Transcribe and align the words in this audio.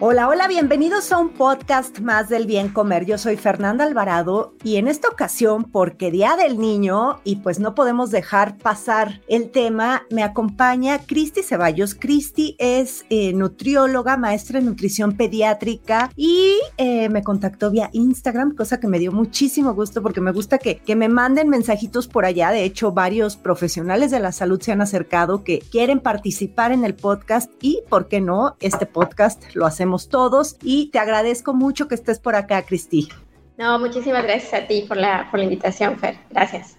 Hola, 0.00 0.28
hola, 0.28 0.48
bienvenidos 0.48 1.12
a 1.12 1.18
un 1.18 1.28
podcast 1.28 2.00
más 2.00 2.28
del 2.28 2.46
bien 2.46 2.68
comer. 2.68 3.06
Yo 3.06 3.16
soy 3.16 3.36
Fernanda 3.36 3.84
Alvarado 3.84 4.52
y 4.64 4.74
en 4.74 4.88
esta 4.88 5.08
ocasión, 5.08 5.62
porque 5.70 6.10
Día 6.10 6.34
del 6.34 6.58
Niño 6.58 7.20
y 7.22 7.36
pues 7.36 7.60
no 7.60 7.76
podemos 7.76 8.10
dejar 8.10 8.58
pasar 8.58 9.20
el 9.28 9.52
tema, 9.52 10.02
me 10.10 10.24
acompaña 10.24 10.98
Cristi 10.98 11.44
Ceballos. 11.44 11.94
Cristi 11.94 12.56
es 12.58 13.06
eh, 13.08 13.32
nutrióloga, 13.34 14.16
maestra 14.16 14.58
en 14.58 14.66
nutrición 14.66 15.16
pediátrica 15.16 16.10
y 16.16 16.56
eh, 16.76 17.08
me 17.08 17.22
contactó 17.22 17.70
vía 17.70 17.88
Instagram, 17.92 18.56
cosa 18.56 18.80
que 18.80 18.88
me 18.88 18.98
dio 18.98 19.12
muchísimo 19.12 19.74
gusto 19.74 20.02
porque 20.02 20.20
me 20.20 20.32
gusta 20.32 20.58
que, 20.58 20.78
que 20.78 20.96
me 20.96 21.08
manden 21.08 21.48
mensajitos 21.48 22.08
por 22.08 22.24
allá. 22.24 22.50
De 22.50 22.64
hecho, 22.64 22.90
varios 22.90 23.36
profesionales 23.36 24.10
de 24.10 24.18
la 24.18 24.32
salud 24.32 24.60
se 24.60 24.72
han 24.72 24.80
acercado 24.80 25.44
que 25.44 25.60
quieren 25.60 26.00
participar 26.00 26.72
en 26.72 26.84
el 26.84 26.94
podcast 26.94 27.48
y, 27.60 27.82
¿por 27.88 28.08
qué 28.08 28.20
no? 28.20 28.56
Este 28.58 28.86
podcast 28.86 29.40
lo 29.54 29.66
hacemos 29.66 29.83
todos 30.08 30.56
y 30.62 30.90
te 30.90 30.98
agradezco 30.98 31.54
mucho 31.54 31.88
que 31.88 31.94
estés 31.94 32.18
por 32.18 32.36
acá, 32.36 32.62
Cristi. 32.62 33.08
No, 33.56 33.78
muchísimas 33.78 34.24
gracias 34.24 34.62
a 34.62 34.66
ti 34.66 34.84
por 34.88 34.96
la, 34.96 35.28
por 35.30 35.38
la 35.38 35.44
invitación, 35.44 35.98
Fer. 35.98 36.18
Gracias. 36.30 36.76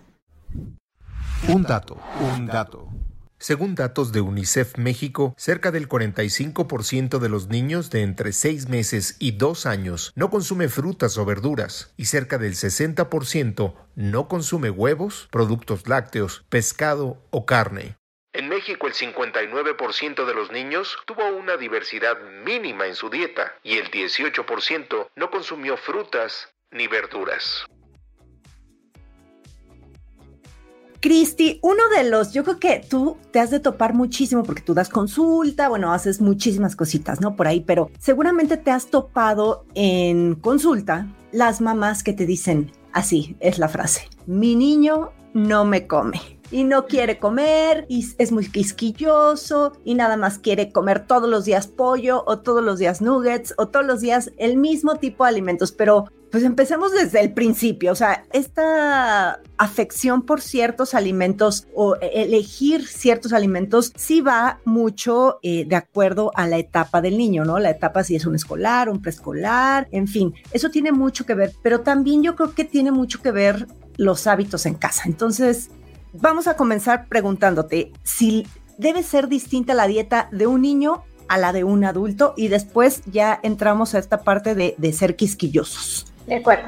Un 1.47 1.63
dato, 1.63 1.97
un 2.35 2.45
dato. 2.47 2.89
Según 3.37 3.75
datos 3.75 4.11
de 4.11 4.21
UNICEF 4.21 4.77
México, 4.77 5.35
cerca 5.37 5.69
del 5.71 5.87
45% 5.87 7.19
de 7.19 7.29
los 7.29 7.49
niños 7.49 7.89
de 7.89 8.01
entre 8.01 8.31
6 8.31 8.69
meses 8.69 9.17
y 9.19 9.33
2 9.33 9.65
años 9.65 10.13
no 10.15 10.29
consume 10.29 10.69
frutas 10.69 11.17
o 11.17 11.25
verduras 11.25 11.93
y 11.97 12.05
cerca 12.05 12.37
del 12.37 12.53
60% 12.53 13.73
no 13.95 14.27
consume 14.27 14.69
huevos, 14.69 15.27
productos 15.31 15.87
lácteos, 15.87 16.45
pescado 16.49 17.21
o 17.29 17.45
carne. 17.45 17.97
En 18.37 18.49
México 18.49 18.85
el 18.87 18.93
59% 18.93 20.25
de 20.25 20.33
los 20.33 20.51
niños 20.51 20.97
tuvo 21.05 21.25
una 21.29 21.55
diversidad 21.55 22.17
mínima 22.43 22.85
en 22.85 22.93
su 22.93 23.09
dieta 23.09 23.53
y 23.63 23.77
el 23.77 23.89
18% 23.89 25.07
no 25.15 25.31
consumió 25.31 25.77
frutas 25.77 26.49
ni 26.69 26.87
verduras. 26.87 27.65
Cristi, 30.99 31.59
uno 31.61 31.87
de 31.95 32.09
los, 32.09 32.33
yo 32.33 32.43
creo 32.43 32.59
que 32.59 32.85
tú 32.89 33.17
te 33.31 33.39
has 33.39 33.51
de 33.51 33.61
topar 33.61 33.93
muchísimo 33.93 34.43
porque 34.43 34.61
tú 34.61 34.73
das 34.73 34.89
consulta, 34.89 35.69
bueno, 35.69 35.93
haces 35.93 36.19
muchísimas 36.19 36.75
cositas, 36.75 37.21
¿no? 37.21 37.37
Por 37.37 37.47
ahí, 37.47 37.61
pero 37.61 37.89
seguramente 37.99 38.57
te 38.57 38.69
has 38.69 38.87
topado 38.87 39.65
en 39.75 40.35
consulta 40.35 41.07
las 41.31 41.61
mamás 41.61 42.03
que 42.03 42.11
te 42.11 42.25
dicen, 42.25 42.73
así 42.91 43.37
es 43.39 43.59
la 43.59 43.69
frase, 43.69 44.09
mi 44.25 44.57
niño 44.57 45.13
no 45.33 45.63
me 45.63 45.87
come 45.87 46.34
y 46.51 46.63
no 46.63 46.85
quiere 46.85 47.19
comer 47.19 47.85
y 47.89 48.05
es 48.17 48.31
muy 48.31 48.49
quisquilloso 48.49 49.73
y 49.83 49.95
nada 49.95 50.17
más 50.17 50.39
quiere 50.39 50.71
comer 50.71 51.05
todos 51.07 51.29
los 51.29 51.45
días 51.45 51.67
pollo 51.67 52.23
o 52.27 52.39
todos 52.39 52.63
los 52.63 52.79
días 52.79 53.01
nuggets 53.01 53.53
o 53.57 53.67
todos 53.67 53.85
los 53.85 54.01
días 54.01 54.31
el 54.37 54.57
mismo 54.57 54.95
tipo 54.95 55.23
de 55.23 55.29
alimentos, 55.29 55.71
pero 55.71 56.05
pues 56.31 56.43
empecemos 56.43 56.91
desde 56.91 57.21
el 57.21 57.33
principio, 57.33 57.93
o 57.93 57.95
sea, 57.95 58.25
esta 58.33 59.39
afección 59.57 60.23
por 60.23 60.41
ciertos 60.41 60.93
alimentos 60.93 61.65
o 61.73 61.95
elegir 62.01 62.85
ciertos 62.85 63.31
alimentos 63.31 63.93
sí 63.95 64.19
va 64.19 64.59
mucho 64.65 65.39
eh, 65.43 65.63
de 65.65 65.77
acuerdo 65.77 66.31
a 66.35 66.45
la 66.45 66.57
etapa 66.57 66.99
del 67.01 67.17
niño, 67.17 67.45
¿no? 67.45 67.57
La 67.59 67.69
etapa 67.69 68.03
si 68.03 68.17
es 68.17 68.25
un 68.25 68.35
escolar, 68.35 68.89
un 68.89 69.01
preescolar, 69.01 69.87
en 69.91 70.09
fin, 70.09 70.33
eso 70.51 70.69
tiene 70.69 70.91
mucho 70.91 71.25
que 71.25 71.35
ver, 71.35 71.53
pero 71.61 71.81
también 71.81 72.21
yo 72.21 72.35
creo 72.35 72.53
que 72.53 72.65
tiene 72.65 72.91
mucho 72.91 73.21
que 73.21 73.31
ver 73.31 73.67
los 73.95 74.27
hábitos 74.27 74.65
en 74.65 74.73
casa. 74.73 75.03
Entonces, 75.05 75.69
vamos 76.21 76.47
a 76.47 76.55
comenzar 76.55 77.07
preguntándote 77.07 77.91
si 78.03 78.47
debe 78.77 79.03
ser 79.03 79.27
distinta 79.27 79.73
la 79.73 79.87
dieta 79.87 80.29
de 80.31 80.47
un 80.47 80.61
niño 80.61 81.03
a 81.27 81.37
la 81.37 81.53
de 81.53 81.63
un 81.63 81.83
adulto 81.83 82.33
y 82.37 82.49
después 82.49 83.01
ya 83.05 83.39
entramos 83.41 83.95
a 83.95 83.99
esta 83.99 84.21
parte 84.21 84.53
de, 84.55 84.93
ser 84.93 85.15
quisquillosos. 85.15 86.11
De 86.27 86.35
acuerdo. 86.35 86.67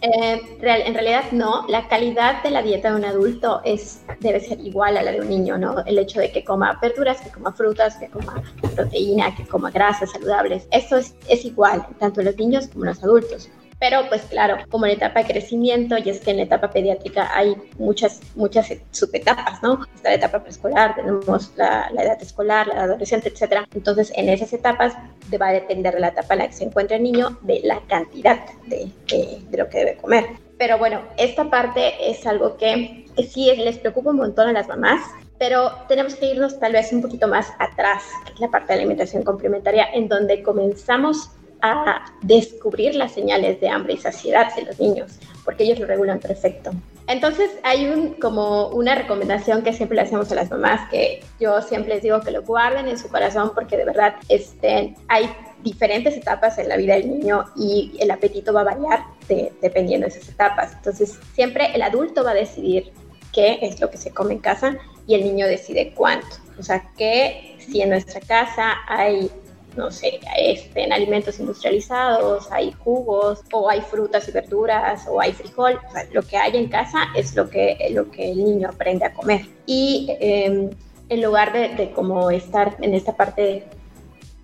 Eh, 0.00 0.40
en 0.60 0.94
realidad 0.94 1.24
no, 1.32 1.66
la 1.68 1.88
calidad 1.88 2.42
de 2.42 2.50
la 2.50 2.62
dieta 2.62 2.90
de 2.90 2.96
un 2.96 3.04
adulto 3.04 3.60
es, 3.64 4.02
debe 4.20 4.40
ser 4.40 4.60
igual 4.60 4.96
a 4.96 5.02
la 5.02 5.12
de 5.12 5.20
un 5.20 5.28
niño, 5.28 5.58
¿no? 5.58 5.84
El 5.84 5.98
hecho 5.98 6.20
de 6.20 6.30
que 6.30 6.44
coma 6.44 6.78
verduras, 6.80 7.20
que 7.20 7.30
coma 7.30 7.52
frutas, 7.52 7.96
que 7.96 8.08
coma 8.08 8.42
proteína, 8.74 9.34
que 9.34 9.44
coma 9.44 9.70
grasas 9.70 10.10
saludables, 10.12 10.68
eso 10.70 10.96
es, 10.96 11.14
es 11.28 11.44
igual, 11.44 11.84
tanto 11.98 12.20
en 12.20 12.26
los 12.26 12.36
niños 12.36 12.68
como 12.68 12.84
en 12.84 12.90
los 12.90 13.02
adultos. 13.02 13.48
Pero 13.82 14.08
pues 14.08 14.22
claro, 14.26 14.58
como 14.70 14.86
en 14.86 14.90
la 14.90 14.96
etapa 14.96 15.24
de 15.24 15.32
crecimiento, 15.32 15.96
y 15.98 16.08
es 16.08 16.20
que 16.20 16.30
en 16.30 16.36
la 16.36 16.44
etapa 16.44 16.70
pediátrica 16.70 17.36
hay 17.36 17.56
muchas, 17.78 18.20
muchas 18.36 18.72
subetapas, 18.92 19.60
¿no? 19.60 19.84
Está 19.96 20.10
la 20.10 20.14
etapa 20.14 20.40
preescolar, 20.40 20.94
tenemos 20.94 21.50
la, 21.56 21.88
edad 21.88 22.22
escolar, 22.22 22.68
la 22.68 22.74
edad 22.74 22.84
adolescente, 22.84 23.30
etcétera. 23.30 23.66
Entonces, 23.74 24.12
en 24.14 24.28
esas 24.28 24.52
etapas 24.52 24.94
va 25.34 25.48
a 25.48 25.52
depender 25.52 25.94
de 25.94 25.98
la 25.98 26.08
etapa 26.10 26.34
en 26.34 26.38
la 26.38 26.46
que 26.46 26.52
se 26.52 26.62
encuentra 26.62 26.96
el 26.96 27.02
niño, 27.02 27.36
de 27.40 27.60
la 27.64 27.80
cantidad 27.88 28.38
de, 28.68 28.88
de, 29.08 29.58
lo 29.58 29.68
que 29.68 29.78
debe 29.78 29.96
comer. 29.96 30.26
Pero 30.58 30.78
bueno, 30.78 31.02
esta 31.16 31.50
parte 31.50 32.08
es 32.08 32.24
algo 32.24 32.56
que, 32.56 33.06
que 33.16 33.24
sí 33.24 33.52
les 33.56 33.78
preocupa 33.78 34.10
un 34.10 34.18
montón 34.18 34.46
a 34.46 34.52
las 34.52 34.68
mamás, 34.68 35.00
pero 35.40 35.72
tenemos 35.88 36.14
que 36.14 36.26
irnos 36.26 36.60
tal 36.60 36.74
vez 36.74 36.92
un 36.92 37.02
poquito 37.02 37.26
más 37.26 37.48
atrás, 37.58 38.04
que 38.26 38.34
es 38.34 38.38
la 38.38 38.48
parte 38.48 38.74
de 38.74 38.78
alimentación 38.78 39.24
complementaria, 39.24 39.88
en 39.92 40.06
donde 40.06 40.40
comenzamos 40.44 41.30
a 41.62 42.04
descubrir 42.20 42.94
las 42.94 43.12
señales 43.12 43.60
de 43.60 43.68
hambre 43.68 43.94
y 43.94 43.98
saciedad 43.98 44.54
de 44.54 44.62
los 44.62 44.78
niños, 44.78 45.12
porque 45.44 45.64
ellos 45.64 45.78
lo 45.78 45.86
regulan 45.86 46.18
perfecto. 46.18 46.72
Entonces 47.06 47.50
hay 47.62 48.14
como 48.20 48.68
una 48.68 48.94
recomendación 48.94 49.62
que 49.62 49.72
siempre 49.72 49.96
le 49.96 50.02
hacemos 50.02 50.30
a 50.30 50.34
las 50.34 50.50
mamás, 50.50 50.88
que 50.90 51.22
yo 51.40 51.60
siempre 51.62 51.94
les 51.94 52.02
digo 52.02 52.20
que 52.20 52.30
lo 52.30 52.42
guarden 52.42 52.88
en 52.88 52.98
su 52.98 53.08
corazón 53.08 53.52
porque 53.54 53.76
de 53.76 53.84
verdad 53.84 54.14
este, 54.28 54.94
hay 55.08 55.30
diferentes 55.62 56.16
etapas 56.16 56.58
en 56.58 56.68
la 56.68 56.76
vida 56.76 56.94
del 56.94 57.08
niño 57.08 57.44
y 57.56 57.92
el 58.00 58.10
apetito 58.10 58.52
va 58.52 58.62
a 58.62 58.64
variar 58.64 59.04
dependiendo 59.28 60.06
de 60.06 60.12
esas 60.12 60.28
etapas. 60.28 60.74
Entonces 60.74 61.18
siempre 61.34 61.70
el 61.74 61.82
adulto 61.82 62.24
va 62.24 62.32
a 62.32 62.34
decidir 62.34 62.92
qué 63.32 63.58
es 63.62 63.80
lo 63.80 63.90
que 63.90 63.96
se 63.96 64.12
come 64.12 64.34
en 64.34 64.40
casa 64.40 64.76
y 65.06 65.14
el 65.14 65.24
niño 65.24 65.46
decide 65.46 65.92
cuánto. 65.94 66.36
O 66.58 66.62
sea, 66.62 66.82
que 66.96 67.56
si 67.58 67.82
en 67.82 67.90
nuestra 67.90 68.20
casa 68.20 68.74
hay 68.88 69.30
no 69.76 69.90
sé, 69.90 70.20
este, 70.38 70.84
en 70.84 70.92
alimentos 70.92 71.38
industrializados, 71.40 72.50
hay 72.50 72.72
jugos, 72.72 73.40
o 73.52 73.68
hay 73.68 73.80
frutas 73.80 74.28
y 74.28 74.32
verduras, 74.32 75.06
o 75.08 75.20
hay 75.20 75.32
frijol. 75.32 75.78
lo 76.12 76.22
que 76.22 76.36
hay 76.36 76.56
en 76.56 76.68
casa 76.68 77.08
es 77.14 77.34
lo 77.34 77.48
que, 77.48 77.76
lo 77.90 78.10
que 78.10 78.32
el 78.32 78.44
niño 78.44 78.68
aprende 78.68 79.04
a 79.04 79.12
comer. 79.12 79.46
Y 79.66 80.08
em, 80.20 80.70
en 81.08 81.22
lugar 81.22 81.52
de, 81.52 81.68
de 81.74 81.92
como 81.92 82.30
estar 82.30 82.76
en 82.80 82.94
esta 82.94 83.16
parte 83.16 83.64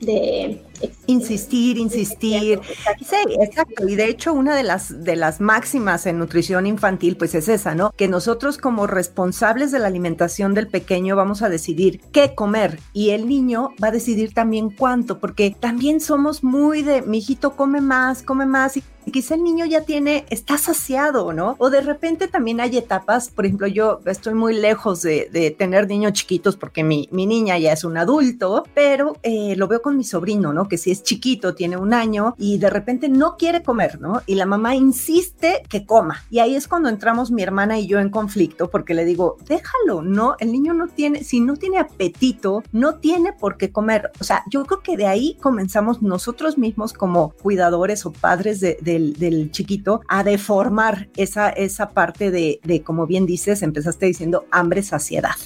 de 0.00 0.62
insistir, 1.06 1.76
insistir. 1.76 2.60
Sí, 3.00 3.16
exacto. 3.40 3.88
Y 3.88 3.96
de 3.96 4.06
hecho, 4.06 4.32
una 4.32 4.54
de 4.54 4.62
las 4.62 5.04
de 5.04 5.16
las 5.16 5.40
máximas 5.40 6.06
en 6.06 6.18
nutrición 6.18 6.66
infantil, 6.66 7.16
pues 7.16 7.34
es 7.34 7.48
esa, 7.48 7.74
¿no? 7.74 7.92
Que 7.96 8.08
nosotros 8.08 8.58
como 8.58 8.86
responsables 8.86 9.72
de 9.72 9.80
la 9.80 9.88
alimentación 9.88 10.54
del 10.54 10.68
pequeño 10.68 11.16
vamos 11.16 11.42
a 11.42 11.48
decidir 11.48 12.00
qué 12.12 12.34
comer 12.34 12.78
y 12.92 13.10
el 13.10 13.28
niño 13.28 13.74
va 13.82 13.88
a 13.88 13.92
decidir 13.92 14.34
también 14.34 14.70
cuánto, 14.70 15.18
porque 15.18 15.54
también 15.58 16.00
somos 16.00 16.44
muy 16.44 16.82
de, 16.82 17.02
mi 17.02 17.18
hijito 17.18 17.56
come 17.56 17.80
más, 17.80 18.22
come 18.22 18.46
más 18.46 18.76
y 18.76 18.84
quizá 19.10 19.34
el 19.34 19.42
niño 19.42 19.64
ya 19.66 19.82
tiene, 19.82 20.24
está 20.30 20.58
saciado, 20.58 21.32
¿no? 21.32 21.56
O 21.58 21.70
de 21.70 21.80
repente 21.80 22.28
también 22.28 22.60
hay 22.60 22.76
etapas, 22.76 23.30
por 23.30 23.46
ejemplo, 23.46 23.66
yo 23.66 24.00
estoy 24.06 24.34
muy 24.34 24.54
lejos 24.54 25.02
de, 25.02 25.28
de 25.32 25.50
tener 25.50 25.88
niños 25.88 26.12
chiquitos 26.12 26.56
porque 26.56 26.84
mi, 26.84 27.08
mi, 27.12 27.26
niña 27.26 27.58
ya 27.58 27.72
es 27.72 27.84
un 27.84 27.96
adulto, 27.98 28.64
pero 28.74 29.16
eh, 29.22 29.54
lo 29.56 29.68
veo 29.68 29.82
con 29.82 29.96
mi 29.96 30.04
sobrino, 30.04 30.52
¿no? 30.52 30.68
Que 30.68 30.78
si 30.78 30.90
es 30.90 31.02
chiquito, 31.02 31.54
tiene 31.54 31.76
un 31.76 31.92
año 31.92 32.34
y 32.38 32.58
de 32.58 32.70
repente 32.70 33.08
no 33.08 33.36
quiere 33.36 33.62
comer, 33.62 34.00
¿no? 34.00 34.22
Y 34.26 34.34
la 34.34 34.46
mamá 34.46 34.74
insiste 34.74 35.62
que 35.68 35.84
coma. 35.84 36.24
Y 36.30 36.38
ahí 36.38 36.54
es 36.54 36.68
cuando 36.68 36.88
entramos 36.88 37.30
mi 37.30 37.42
hermana 37.42 37.78
y 37.78 37.86
yo 37.86 37.98
en 37.98 38.10
conflicto 38.10 38.70
porque 38.70 38.94
le 38.94 39.04
digo, 39.04 39.36
déjalo, 39.46 40.02
¿no? 40.02 40.36
El 40.38 40.52
niño 40.52 40.74
no 40.74 40.88
tiene, 40.88 41.24
si 41.24 41.40
no 41.40 41.56
tiene 41.56 41.78
apetito, 41.78 42.62
no 42.72 42.96
tiene 42.96 43.32
por 43.32 43.56
qué 43.56 43.70
comer. 43.70 44.10
O 44.20 44.24
sea, 44.24 44.42
yo 44.50 44.64
creo 44.64 44.80
que 44.80 44.96
de 44.96 45.06
ahí 45.06 45.36
comenzamos 45.40 46.02
nosotros 46.02 46.58
mismos 46.58 46.92
como 46.92 47.30
cuidadores 47.42 48.06
o 48.06 48.12
padres 48.12 48.60
de, 48.60 48.97
del, 48.98 49.50
chiquito 49.50 50.00
a 50.08 50.24
deformar 50.24 51.08
esa, 51.16 51.50
esa 51.50 51.90
parte 51.90 52.30
de, 52.30 52.60
de, 52.64 52.82
como 52.82 53.06
bien 53.06 53.26
dices, 53.26 53.62
empezaste 53.62 54.06
diciendo 54.06 54.46
hambre, 54.50 54.82
saciedad. 54.82 55.36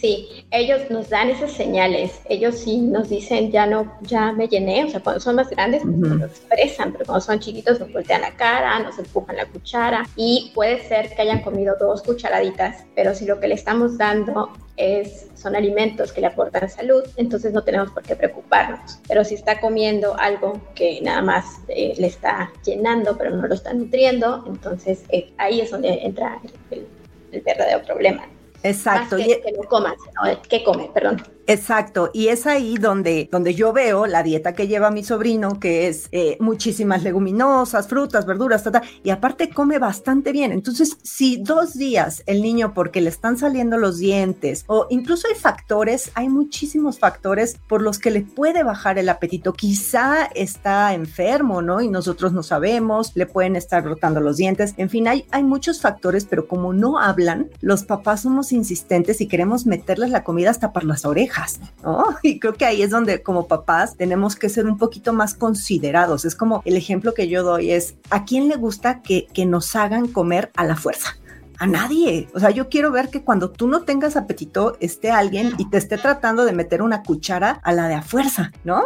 Sí, 0.00 0.46
ellos 0.52 0.88
nos 0.90 1.08
dan 1.08 1.28
esas 1.28 1.50
señales. 1.50 2.20
Ellos 2.28 2.56
sí 2.56 2.78
nos 2.78 3.08
dicen, 3.08 3.50
ya 3.50 3.66
no, 3.66 3.98
ya 4.02 4.30
me 4.30 4.46
llené. 4.46 4.84
O 4.84 4.88
sea, 4.88 5.00
cuando 5.00 5.18
son 5.18 5.34
más 5.34 5.50
grandes, 5.50 5.82
pues, 5.82 6.12
lo 6.12 6.24
expresan, 6.24 6.92
pero 6.92 7.04
cuando 7.04 7.20
son 7.20 7.40
chiquitos 7.40 7.80
nos 7.80 7.92
voltean 7.92 8.20
la 8.20 8.30
cara, 8.36 8.78
nos 8.78 8.96
empujan 8.96 9.34
la 9.34 9.46
cuchara 9.46 10.06
y 10.14 10.52
puede 10.54 10.86
ser 10.86 11.12
que 11.12 11.22
hayan 11.22 11.42
comido 11.42 11.74
dos 11.80 12.04
cucharaditas, 12.04 12.84
pero 12.94 13.12
si 13.12 13.24
lo 13.24 13.40
que 13.40 13.48
le 13.48 13.56
estamos 13.56 13.98
dando 13.98 14.52
es, 14.76 15.26
son 15.34 15.56
alimentos 15.56 16.12
que 16.12 16.20
le 16.20 16.28
aportan 16.28 16.70
salud, 16.70 17.02
entonces 17.16 17.52
no 17.52 17.64
tenemos 17.64 17.90
por 17.90 18.04
qué 18.04 18.14
preocuparnos. 18.14 19.00
Pero 19.08 19.24
si 19.24 19.34
está 19.34 19.60
comiendo 19.60 20.16
algo 20.16 20.60
que 20.76 21.00
nada 21.02 21.22
más 21.22 21.44
eh, 21.66 21.94
le 21.98 22.06
está 22.06 22.52
llenando, 22.64 23.18
pero 23.18 23.30
no 23.30 23.48
lo 23.48 23.54
está 23.54 23.72
nutriendo, 23.72 24.44
entonces 24.46 25.02
eh, 25.08 25.32
ahí 25.38 25.60
es 25.60 25.72
donde 25.72 25.88
entra 26.04 26.40
el 26.70 27.42
verdadero 27.42 27.82
problema. 27.84 28.24
Exacto. 28.62 29.16
Más 29.16 29.26
que, 29.26 29.40
que 29.40 29.52
no 29.52 29.62
comas, 29.64 29.96
¿no? 30.14 30.42
que 30.42 30.64
come, 30.64 30.90
perdón. 30.92 31.22
Exacto, 31.50 32.10
y 32.12 32.28
es 32.28 32.46
ahí 32.46 32.76
donde, 32.76 33.26
donde 33.32 33.54
yo 33.54 33.72
veo 33.72 34.04
la 34.06 34.22
dieta 34.22 34.52
que 34.52 34.68
lleva 34.68 34.90
mi 34.90 35.02
sobrino, 35.02 35.58
que 35.58 35.88
es 35.88 36.10
eh, 36.12 36.36
muchísimas 36.40 37.02
leguminosas, 37.02 37.88
frutas, 37.88 38.26
verduras, 38.26 38.64
ta, 38.64 38.70
ta, 38.70 38.82
y 39.02 39.08
aparte 39.08 39.48
come 39.48 39.78
bastante 39.78 40.30
bien. 40.30 40.52
Entonces, 40.52 40.98
si 41.02 41.38
dos 41.38 41.72
días 41.72 42.22
el 42.26 42.42
niño, 42.42 42.74
porque 42.74 43.00
le 43.00 43.08
están 43.08 43.38
saliendo 43.38 43.78
los 43.78 43.96
dientes, 43.96 44.64
o 44.66 44.88
incluso 44.90 45.26
hay 45.26 45.36
factores, 45.36 46.10
hay 46.12 46.28
muchísimos 46.28 46.98
factores 46.98 47.56
por 47.66 47.80
los 47.80 47.98
que 47.98 48.10
le 48.10 48.20
puede 48.20 48.62
bajar 48.62 48.98
el 48.98 49.08
apetito. 49.08 49.54
Quizá 49.54 50.24
está 50.34 50.92
enfermo, 50.92 51.62
¿no? 51.62 51.80
Y 51.80 51.88
nosotros 51.88 52.34
no 52.34 52.42
sabemos, 52.42 53.12
le 53.14 53.24
pueden 53.24 53.56
estar 53.56 53.82
rotando 53.82 54.20
los 54.20 54.36
dientes. 54.36 54.74
En 54.76 54.90
fin, 54.90 55.08
hay, 55.08 55.24
hay 55.30 55.44
muchos 55.44 55.80
factores, 55.80 56.26
pero 56.26 56.46
como 56.46 56.74
no 56.74 56.98
hablan, 56.98 57.48
los 57.62 57.84
papás 57.84 58.20
somos 58.20 58.52
insistentes 58.52 59.22
y 59.22 59.28
queremos 59.28 59.64
meterles 59.64 60.10
la 60.10 60.24
comida 60.24 60.50
hasta 60.50 60.74
por 60.74 60.84
las 60.84 61.06
orejas. 61.06 61.37
¿No? 61.82 62.04
Y 62.22 62.38
creo 62.40 62.54
que 62.54 62.64
ahí 62.64 62.82
es 62.82 62.90
donde 62.90 63.22
como 63.22 63.46
papás 63.46 63.96
tenemos 63.96 64.36
que 64.36 64.48
ser 64.48 64.66
un 64.66 64.78
poquito 64.78 65.12
más 65.12 65.34
considerados. 65.34 66.24
Es 66.24 66.34
como 66.34 66.62
el 66.64 66.76
ejemplo 66.76 67.14
que 67.14 67.28
yo 67.28 67.42
doy 67.42 67.72
es, 67.72 67.94
¿a 68.10 68.24
quién 68.24 68.48
le 68.48 68.56
gusta 68.56 69.00
que, 69.02 69.26
que 69.32 69.46
nos 69.46 69.74
hagan 69.76 70.08
comer 70.08 70.50
a 70.56 70.64
la 70.64 70.76
fuerza? 70.76 71.16
a 71.58 71.66
nadie. 71.66 72.28
O 72.34 72.40
sea, 72.40 72.50
yo 72.50 72.68
quiero 72.68 72.92
ver 72.92 73.08
que 73.08 73.22
cuando 73.22 73.50
tú 73.50 73.66
no 73.66 73.82
tengas 73.82 74.16
apetito 74.16 74.76
esté 74.80 75.10
alguien 75.10 75.54
y 75.58 75.68
te 75.68 75.78
esté 75.78 75.98
tratando 75.98 76.44
de 76.44 76.52
meter 76.52 76.82
una 76.82 77.02
cuchara 77.02 77.60
a 77.64 77.72
la 77.72 77.88
de 77.88 77.94
a 77.94 78.02
fuerza, 78.02 78.52
¿no? 78.64 78.84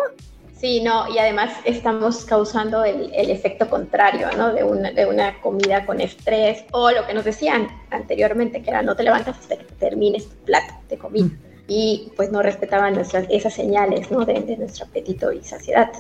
Sí, 0.59 0.81
no, 0.81 1.13
y 1.13 1.19
además 1.19 1.53
estamos 1.65 2.25
causando 2.25 2.85
el, 2.85 3.13
el 3.15 3.31
efecto 3.31 3.69
contrario, 3.69 4.29
¿no? 4.37 4.55
De 4.55 4.63
una, 4.63 4.93
de 4.93 5.07
una, 5.07 5.41
comida 5.41 5.85
con 5.85 6.01
estrés 6.01 6.65
o 6.71 6.91
lo 6.93 7.05
que 7.05 7.15
nos 7.15 7.25
decían 7.25 7.67
anteriormente, 7.91 8.63
que 8.63 8.71
era 8.71 8.81
no 8.81 8.95
te 8.95 9.03
levantas 9.03 9.39
hasta 9.39 9.57
que 9.57 9.65
termines 9.65 10.29
tu 10.29 10.37
plato 10.45 10.75
de 10.89 10.99
comida. 10.99 11.27
Mm 11.27 11.52
y 11.69 12.13
pues 12.17 12.31
no 12.31 12.43
respetaban 12.43 12.95
nuestras, 12.95 13.27
esas 13.31 13.55
señales 13.55 14.11
¿no? 14.11 14.25
de, 14.25 14.57
nuestro 14.57 14.87
apetito 14.87 15.33
y 15.33 15.43
saciedad. 15.43 15.91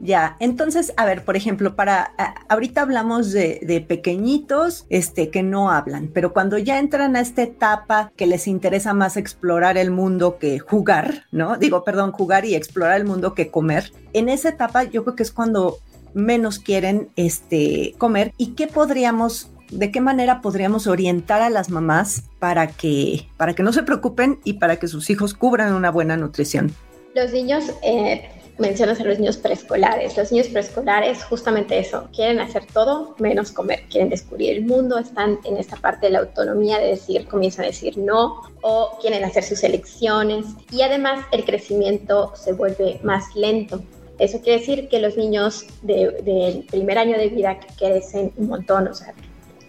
Ya, 0.00 0.36
entonces, 0.40 0.92
a 0.96 1.04
ver, 1.04 1.24
por 1.24 1.36
ejemplo, 1.36 1.76
para 1.76 2.12
ahorita 2.48 2.82
hablamos 2.82 3.30
de, 3.30 3.60
de, 3.62 3.80
pequeñitos 3.80 4.84
este, 4.88 5.30
que 5.30 5.44
no 5.44 5.70
hablan, 5.70 6.10
pero 6.12 6.32
cuando 6.32 6.58
ya 6.58 6.80
entran 6.80 7.14
a 7.14 7.20
esta 7.20 7.42
etapa 7.42 8.10
que 8.16 8.26
les 8.26 8.48
interesa 8.48 8.94
más 8.94 9.16
explorar 9.16 9.78
el 9.78 9.92
mundo 9.92 10.38
que 10.38 10.58
jugar, 10.58 11.26
¿no? 11.30 11.56
Digo, 11.56 11.84
perdón, 11.84 12.10
jugar 12.10 12.44
y 12.44 12.56
explorar 12.56 12.96
el 12.96 13.06
mundo 13.06 13.34
que 13.34 13.52
comer. 13.52 13.92
En 14.12 14.28
esa 14.28 14.48
etapa 14.48 14.82
yo 14.82 15.04
creo 15.04 15.14
que 15.14 15.22
es 15.22 15.30
cuando 15.30 15.78
menos 16.14 16.58
quieren 16.58 17.10
este, 17.14 17.94
comer 17.98 18.32
y 18.36 18.54
qué 18.54 18.66
podríamos 18.66 19.50
de 19.72 19.90
qué 19.90 20.00
manera 20.00 20.40
podríamos 20.40 20.86
orientar 20.86 21.42
a 21.42 21.50
las 21.50 21.70
mamás 21.70 22.24
para 22.38 22.68
que, 22.68 23.26
para 23.36 23.54
que 23.54 23.62
no 23.62 23.72
se 23.72 23.82
preocupen 23.82 24.40
y 24.44 24.54
para 24.54 24.76
que 24.76 24.88
sus 24.88 25.10
hijos 25.10 25.34
cubran 25.34 25.74
una 25.74 25.90
buena 25.90 26.16
nutrición. 26.16 26.74
Los 27.14 27.32
niños, 27.32 27.64
eh, 27.82 28.28
mencionas 28.58 29.00
a 29.00 29.04
los 29.04 29.18
niños 29.18 29.36
preescolares, 29.36 30.16
los 30.16 30.30
niños 30.30 30.48
preescolares 30.48 31.24
justamente 31.24 31.78
eso, 31.78 32.08
quieren 32.14 32.40
hacer 32.40 32.66
todo 32.72 33.14
menos 33.18 33.50
comer, 33.50 33.84
quieren 33.90 34.10
descubrir 34.10 34.56
el 34.56 34.64
mundo, 34.64 34.98
están 34.98 35.38
en 35.44 35.56
esta 35.56 35.76
parte 35.76 36.06
de 36.06 36.12
la 36.12 36.20
autonomía 36.20 36.78
de 36.78 36.88
decir, 36.88 37.26
comienzan 37.26 37.64
a 37.64 37.68
decir 37.68 37.96
no 37.98 38.42
o 38.60 38.98
quieren 39.00 39.24
hacer 39.24 39.42
sus 39.42 39.62
elecciones 39.64 40.46
y 40.70 40.82
además 40.82 41.24
el 41.32 41.44
crecimiento 41.44 42.32
se 42.36 42.52
vuelve 42.52 43.00
más 43.02 43.34
lento. 43.34 43.82
Eso 44.18 44.40
quiere 44.40 44.60
decir 44.60 44.88
que 44.88 45.00
los 45.00 45.16
niños 45.16 45.66
del 45.82 46.24
de, 46.24 46.64
primer 46.70 46.98
año 46.98 47.18
de 47.18 47.28
vida 47.28 47.58
crecen 47.78 48.32
un 48.36 48.48
montón, 48.48 48.86
o 48.86 48.94
sea, 48.94 49.14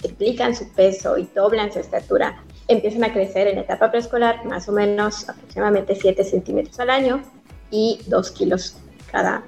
triplican 0.04 0.56
su 0.56 0.70
peso 0.70 1.18
y 1.18 1.28
doblan 1.34 1.72
su 1.72 1.80
estatura, 1.80 2.44
empiezan 2.68 3.04
a 3.04 3.14
crecer 3.14 3.48
en 3.48 3.58
etapa 3.58 3.90
preescolar 3.90 4.46
más 4.46 4.70
o 4.70 4.72
menos 4.72 5.28
aproximadamente 5.28 5.96
7 5.96 6.24
centímetros 6.24 6.80
al 6.80 6.90
año 6.90 7.24
y 7.72 8.00
2 8.08 8.32
kilos 8.32 8.78
cada, 9.12 9.44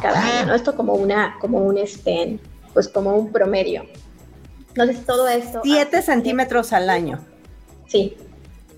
cada 0.00 0.22
año, 0.22 0.46
¿no? 0.46 0.54
Esto 0.54 0.74
como 0.74 0.94
una, 0.94 1.36
como 1.40 1.58
un 1.58 1.78
este, 1.78 2.38
pues 2.72 2.88
como 2.88 3.16
un 3.16 3.32
promedio. 3.32 3.84
Entonces 4.68 5.04
todo 5.04 5.28
esto... 5.28 5.60
7 5.64 6.02
centímetros 6.02 6.72
al 6.72 6.88
año. 6.90 7.20
Sí. 7.86 8.16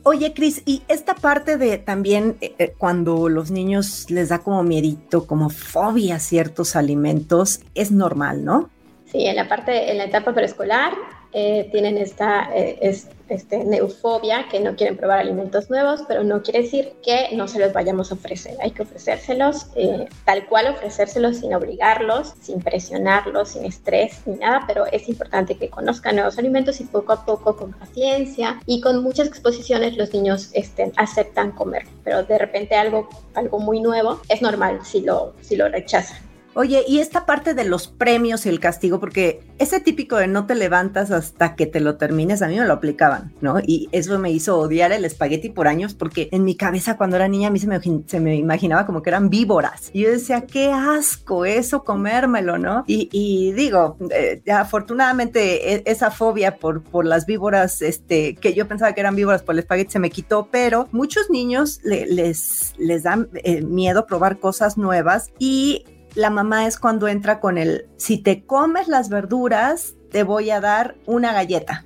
Oye, 0.02 0.32
Cris, 0.32 0.62
y 0.64 0.82
esta 0.88 1.14
parte 1.14 1.58
de 1.58 1.76
también 1.76 2.38
eh, 2.40 2.75
cuando 2.78 3.28
los 3.28 3.50
niños 3.50 4.06
les 4.08 4.31
da 4.31 4.38
como 4.38 4.62
miedito, 4.62 5.26
como 5.26 5.50
fobia 5.50 6.16
a 6.16 6.20
ciertos 6.20 6.75
alimentos, 6.75 7.61
es 7.75 7.90
normal, 7.90 8.44
¿no? 8.44 8.70
Sí, 9.10 9.26
en 9.26 9.36
la 9.36 9.48
parte, 9.48 9.90
en 9.90 9.98
la 9.98 10.04
etapa 10.04 10.32
preescolar 10.32 10.92
eh, 11.32 11.68
tienen 11.70 11.96
esta 11.98 12.48
eh, 12.54 12.78
es, 12.80 13.08
este, 13.28 13.64
neufobia, 13.64 14.48
que 14.48 14.58
no 14.60 14.74
quieren 14.74 14.96
probar 14.96 15.20
alimentos 15.20 15.70
nuevos, 15.70 16.02
pero 16.06 16.24
no 16.24 16.42
quiere 16.42 16.62
decir 16.62 16.92
que 17.04 17.28
no 17.34 17.48
se 17.48 17.58
los 17.58 17.72
vayamos 17.72 18.10
a 18.10 18.14
ofrecer. 18.14 18.56
Hay 18.60 18.70
que 18.70 18.82
ofrecérselos 18.82 19.68
eh, 19.74 20.08
tal 20.24 20.46
cual, 20.46 20.68
ofrecérselos 20.68 21.38
sin 21.38 21.54
obligarlos, 21.54 22.34
sin 22.40 22.60
presionarlos, 22.60 23.50
sin 23.50 23.64
estrés 23.64 24.20
ni 24.26 24.36
nada, 24.36 24.62
pero 24.66 24.86
es 24.86 25.08
importante 25.08 25.56
que 25.56 25.70
conozcan 25.70 26.16
nuevos 26.16 26.38
alimentos 26.38 26.80
y 26.80 26.84
poco 26.84 27.12
a 27.12 27.24
poco, 27.24 27.56
con 27.56 27.72
paciencia 27.72 28.60
y 28.66 28.80
con 28.80 29.02
muchas 29.02 29.26
exposiciones, 29.28 29.96
los 29.96 30.12
niños 30.12 30.50
este, 30.52 30.92
aceptan 30.96 31.52
comer. 31.52 31.84
Pero 32.04 32.22
de 32.24 32.38
repente 32.38 32.74
algo, 32.74 33.08
algo 33.34 33.58
muy 33.58 33.80
nuevo 33.80 34.20
es 34.28 34.42
normal 34.42 34.80
si 34.85 35.00
lo, 35.02 35.35
si 35.40 35.56
lo 35.56 35.68
rechazan. 35.68 36.29
Oye, 36.54 36.85
y 36.88 36.99
esta 36.99 37.26
parte 37.26 37.54
de 37.54 37.64
los 37.64 37.87
premios 37.87 38.45
y 38.45 38.49
el 38.49 38.59
castigo, 38.59 38.99
porque 38.99 39.40
ese 39.59 39.78
típico 39.78 40.16
de 40.16 40.26
no 40.26 40.47
te 40.47 40.57
levantas 40.57 41.12
hasta 41.12 41.54
que 41.54 41.66
te 41.66 41.78
lo 41.78 41.97
termines, 41.97 42.42
a 42.42 42.49
mí 42.49 42.59
me 42.59 42.66
lo 42.66 42.73
aplicaban, 42.73 43.33
¿no? 43.40 43.61
Y 43.61 43.88
eso 43.92 44.19
me 44.19 44.33
hizo 44.33 44.59
odiar 44.59 44.90
el 44.90 45.04
espagueti 45.04 45.49
por 45.49 45.69
años, 45.69 45.95
porque 45.95 46.28
en 46.33 46.45
mi 46.45 46.57
cabeza 46.57 46.97
cuando 46.97 47.16
era 47.16 47.28
niña 47.28 47.49
a 47.49 47.50
mí 47.52 47.61
se 47.61 47.69
me, 47.69 47.80
se 48.07 48.19
me 48.19 48.35
imaginaba 48.35 48.85
como 48.85 49.00
que 49.00 49.11
eran 49.11 49.30
víboras. 49.30 49.90
Y 49.92 50.02
yo 50.02 50.11
decía, 50.11 50.40
qué 50.42 50.73
asco 50.73 51.45
eso, 51.45 51.85
comérmelo, 51.85 52.59
¿no? 52.59 52.83
Y, 52.87 53.52
digo, 53.52 53.97
eh, 54.11 54.42
afortunadamente 54.52 55.75
e, 55.75 55.83
esa 55.87 56.11
fobia 56.11 56.57
por, 56.57 56.83
por 56.83 57.04
las 57.04 57.26
víboras, 57.26 57.80
este, 57.80 58.35
que 58.35 58.54
yo 58.54 58.66
pensaba 58.66 58.92
que 58.92 59.00
eran 59.00 59.14
víboras 59.14 59.42
por 59.42 59.54
el 59.54 59.61
espagueti 59.61 59.92
se 59.92 59.99
me 60.00 60.11
quitó, 60.11 60.49
pero 60.50 60.88
muchos 60.90 61.30
niños 61.30 61.80
le, 61.85 62.07
les, 62.07 62.75
les 62.76 63.04
dan 63.04 63.28
eh, 63.35 63.62
miedo 63.62 64.07
probar 64.07 64.38
cosas 64.40 64.76
nuevas 64.76 65.30
y 65.38 65.85
la 66.14 66.31
mamá 66.31 66.67
es 66.67 66.79
cuando 66.79 67.09
entra 67.09 67.40
con 67.40 67.59
el, 67.59 67.87
si 67.97 68.19
te 68.19 68.45
comes 68.45 68.88
las 68.88 69.09
verduras, 69.09 69.95
te 70.11 70.23
voy 70.23 70.50
a 70.50 70.61
dar 70.61 70.97
una 71.07 71.33
galleta. 71.33 71.85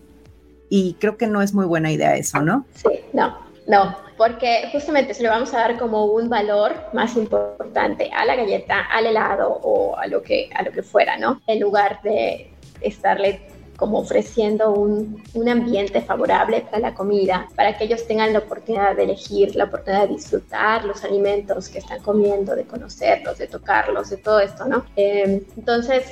Y 0.69 0.95
creo 0.95 1.17
que 1.17 1.27
no 1.27 1.43
es 1.43 1.55
muy 1.55 1.67
buena 1.67 1.93
idea 1.93 2.17
eso, 2.17 2.41
¿no? 2.41 2.67
Sí, 2.75 3.01
no, 3.13 3.39
no, 3.67 3.97
porque 4.17 4.69
justamente 4.73 5.15
se 5.15 5.23
le 5.23 5.29
vamos 5.29 5.53
a 5.55 5.59
dar 5.59 5.79
como 5.79 6.07
un 6.07 6.29
valor 6.29 6.75
más 6.93 7.17
importante 7.17 8.11
a 8.13 8.25
la 8.25 8.35
galleta, 8.35 8.81
al 8.91 9.07
helado 9.07 9.61
o 9.63 9.97
a 9.97 10.07
lo 10.07 10.23
que, 10.23 10.51
a 10.55 10.63
lo 10.63 10.73
que 10.73 10.83
fuera, 10.83 11.17
¿no? 11.17 11.41
En 11.47 11.61
lugar 11.61 12.01
de 12.03 12.51
estarle 12.81 13.47
como 13.77 13.99
ofreciendo 13.99 14.73
un, 14.73 15.23
un, 15.35 15.49
ambiente 15.49 16.01
favorable 16.01 16.63
para 16.63 16.79
la 16.79 16.95
comida, 16.95 17.49
para 17.55 17.77
que 17.77 17.85
ellos 17.85 18.07
tengan 18.07 18.33
la 18.33 18.41
oportunidad 18.41 18.97
de 18.97 19.05
elegir, 19.05 19.55
la 19.57 19.65
oportunidad 19.65 20.09
de 20.09 20.15
disfrutar 20.15 20.85
los 20.85 21.05
alimentos 21.05 21.69
que 21.69 21.79
están 21.79 22.01
comiendo, 22.03 22.55
de 22.55 22.65
conocerlos, 22.65 23.39
de 23.39 23.47
tocarlos, 23.47 24.11
de 24.11 24.17
todo 24.17 24.41
esto, 24.41 24.67
¿no? 24.67 24.85
Eh, 24.97 25.43
entonces, 25.57 26.05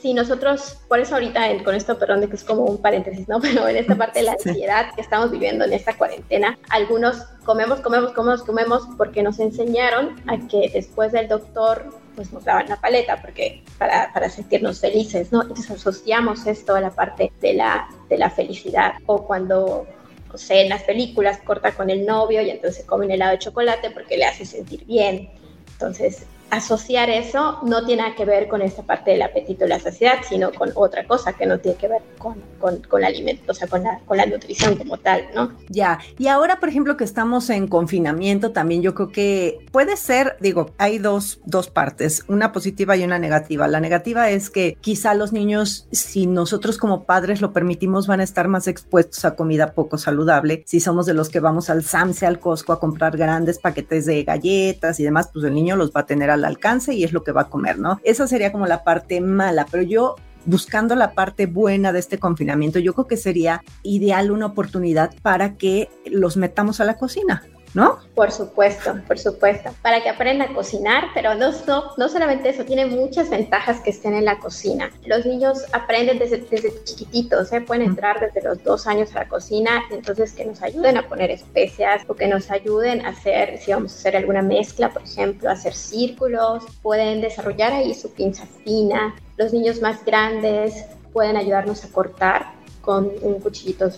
sí, 0.00 0.14
nosotros, 0.14 0.78
por 0.88 1.00
eso 1.00 1.14
ahorita 1.14 1.40
con 1.64 1.74
esto, 1.74 1.98
perdón, 1.98 2.20
de 2.20 2.28
que 2.28 2.36
es 2.36 2.44
como 2.44 2.64
un 2.64 2.78
paréntesis, 2.78 3.28
¿no? 3.28 3.40
Pero 3.42 3.66
en 3.68 3.76
esta 3.76 3.94
parte 3.98 4.20
de 4.20 4.26
la 4.26 4.32
ansiedad 4.32 4.94
que 4.94 5.00
estamos 5.00 5.30
viviendo 5.30 5.64
en 5.64 5.72
esta 5.72 5.96
cuarentena, 5.96 6.58
algunos 6.70 7.24
comemos, 7.44 7.80
comemos, 7.80 8.12
comemos, 8.12 8.42
comemos 8.42 8.88
porque 8.96 9.22
nos 9.22 9.38
enseñaron 9.38 10.16
a 10.26 10.38
que 10.48 10.70
después 10.72 11.12
del 11.12 11.28
doctor 11.28 11.84
pues 12.16 12.32
nos 12.32 12.44
daban 12.44 12.68
la 12.68 12.76
paleta 12.76 13.20
porque 13.20 13.62
para, 13.78 14.12
para, 14.12 14.28
sentirnos 14.28 14.80
felices, 14.80 15.30
¿no? 15.30 15.42
Entonces 15.42 15.70
asociamos 15.70 16.46
esto 16.46 16.74
a 16.74 16.80
la 16.80 16.90
parte 16.90 17.30
de 17.40 17.52
la, 17.54 17.86
de 18.08 18.18
la 18.18 18.30
felicidad 18.30 18.94
o 19.06 19.24
cuando 19.24 19.86
no 20.32 20.38
sé, 20.38 20.62
en 20.62 20.70
las 20.70 20.82
películas 20.82 21.38
corta 21.44 21.72
con 21.72 21.90
el 21.90 22.04
novio 22.04 22.42
y 22.42 22.50
entonces 22.50 22.84
come 22.84 23.06
un 23.06 23.12
helado 23.12 23.32
de 23.32 23.38
chocolate 23.38 23.90
porque 23.90 24.16
le 24.16 24.24
hace 24.24 24.44
sentir 24.44 24.84
bien. 24.84 25.30
Entonces, 25.72 26.26
asociar 26.50 27.10
eso 27.10 27.58
no 27.64 27.84
tiene 27.84 28.14
que 28.14 28.24
ver 28.24 28.48
con 28.48 28.62
esta 28.62 28.82
parte 28.82 29.12
del 29.12 29.22
apetito 29.22 29.64
y 29.64 29.68
la 29.68 29.80
saciedad, 29.80 30.18
sino 30.28 30.52
con 30.52 30.70
otra 30.74 31.06
cosa 31.06 31.32
que 31.32 31.46
no 31.46 31.58
tiene 31.58 31.76
que 31.76 31.88
ver 31.88 32.02
con, 32.18 32.36
con, 32.58 32.78
con 32.82 33.02
el 33.02 33.06
alimento, 33.06 33.52
o 33.52 33.54
sea, 33.54 33.68
con 33.68 33.82
la, 33.82 34.00
con 34.06 34.16
la 34.16 34.26
nutrición 34.26 34.76
como 34.76 34.98
tal, 34.98 35.24
¿no? 35.34 35.52
Ya, 35.68 35.98
y 36.18 36.28
ahora, 36.28 36.60
por 36.60 36.68
ejemplo, 36.68 36.96
que 36.96 37.04
estamos 37.04 37.50
en 37.50 37.68
confinamiento, 37.68 38.52
también 38.52 38.82
yo 38.82 38.94
creo 38.94 39.08
que 39.10 39.58
puede 39.72 39.96
ser, 39.96 40.36
digo, 40.40 40.70
hay 40.78 40.98
dos, 40.98 41.40
dos 41.44 41.68
partes, 41.68 42.24
una 42.28 42.52
positiva 42.52 42.96
y 42.96 43.04
una 43.04 43.18
negativa. 43.18 43.68
La 43.68 43.80
negativa 43.80 44.30
es 44.30 44.50
que 44.50 44.76
quizá 44.80 45.14
los 45.14 45.32
niños, 45.32 45.88
si 45.90 46.26
nosotros 46.26 46.78
como 46.78 47.04
padres 47.04 47.40
lo 47.40 47.52
permitimos, 47.52 48.06
van 48.06 48.20
a 48.20 48.24
estar 48.24 48.48
más 48.48 48.68
expuestos 48.68 49.24
a 49.24 49.34
comida 49.34 49.72
poco 49.72 49.98
saludable. 49.98 50.62
Si 50.66 50.80
somos 50.80 51.06
de 51.06 51.14
los 51.14 51.28
que 51.28 51.40
vamos 51.40 51.70
al 51.70 51.82
Samse, 51.82 52.26
al 52.26 52.38
Costco 52.38 52.72
a 52.72 52.80
comprar 52.80 53.16
grandes 53.16 53.58
paquetes 53.58 54.06
de 54.06 54.24
galletas 54.24 55.00
y 55.00 55.04
demás, 55.04 55.30
pues 55.32 55.44
el 55.44 55.54
niño 55.54 55.76
los 55.76 55.90
va 55.90 56.00
a 56.00 56.06
tener 56.06 56.30
al 56.36 56.44
alcance 56.44 56.94
y 56.94 57.04
es 57.04 57.12
lo 57.12 57.24
que 57.24 57.32
va 57.32 57.42
a 57.42 57.48
comer, 57.50 57.78
¿no? 57.78 58.00
Esa 58.04 58.26
sería 58.26 58.52
como 58.52 58.66
la 58.66 58.84
parte 58.84 59.20
mala, 59.20 59.66
pero 59.70 59.82
yo 59.82 60.16
buscando 60.46 60.94
la 60.94 61.12
parte 61.12 61.46
buena 61.46 61.92
de 61.92 61.98
este 61.98 62.18
confinamiento, 62.18 62.78
yo 62.78 62.94
creo 62.94 63.06
que 63.06 63.16
sería 63.16 63.62
ideal 63.82 64.30
una 64.30 64.46
oportunidad 64.46 65.14
para 65.22 65.56
que 65.56 65.90
los 66.06 66.36
metamos 66.36 66.80
a 66.80 66.84
la 66.84 66.94
cocina. 66.94 67.42
¿No? 67.76 67.98
Por 68.14 68.32
supuesto, 68.32 68.94
por 69.06 69.18
supuesto, 69.18 69.70
para 69.82 70.02
que 70.02 70.08
aprendan 70.08 70.50
a 70.50 70.54
cocinar, 70.54 71.08
pero 71.12 71.34
no, 71.34 71.52
no, 71.66 71.90
no 71.98 72.08
solamente 72.08 72.48
eso, 72.48 72.64
tiene 72.64 72.86
muchas 72.86 73.28
ventajas 73.28 73.80
que 73.82 73.90
estén 73.90 74.14
en 74.14 74.24
la 74.24 74.38
cocina. 74.38 74.90
Los 75.04 75.26
niños 75.26 75.62
aprenden 75.74 76.18
desde, 76.18 76.38
desde 76.38 76.72
chiquititos, 76.84 77.52
¿eh? 77.52 77.60
pueden 77.60 77.82
entrar 77.82 78.18
desde 78.18 78.48
los 78.48 78.64
dos 78.64 78.86
años 78.86 79.14
a 79.14 79.18
la 79.18 79.28
cocina, 79.28 79.82
entonces 79.90 80.32
que 80.32 80.46
nos 80.46 80.62
ayuden 80.62 80.96
a 80.96 81.06
poner 81.06 81.30
especias 81.30 82.02
o 82.08 82.14
que 82.14 82.26
nos 82.26 82.50
ayuden 82.50 83.04
a 83.04 83.10
hacer, 83.10 83.58
si 83.58 83.72
vamos 83.72 83.92
a 83.92 83.96
hacer 83.96 84.16
alguna 84.16 84.40
mezcla, 84.40 84.88
por 84.88 85.02
ejemplo, 85.02 85.50
hacer 85.50 85.74
círculos, 85.74 86.64
pueden 86.80 87.20
desarrollar 87.20 87.74
ahí 87.74 87.92
su 87.92 88.10
pinza 88.10 88.46
fina. 88.64 89.14
Los 89.36 89.52
niños 89.52 89.82
más 89.82 90.02
grandes 90.02 90.86
pueden 91.12 91.36
ayudarnos 91.36 91.84
a 91.84 91.92
cortar 91.92 92.55
con 92.86 93.10
un 93.20 93.40
cuchillito 93.40 93.90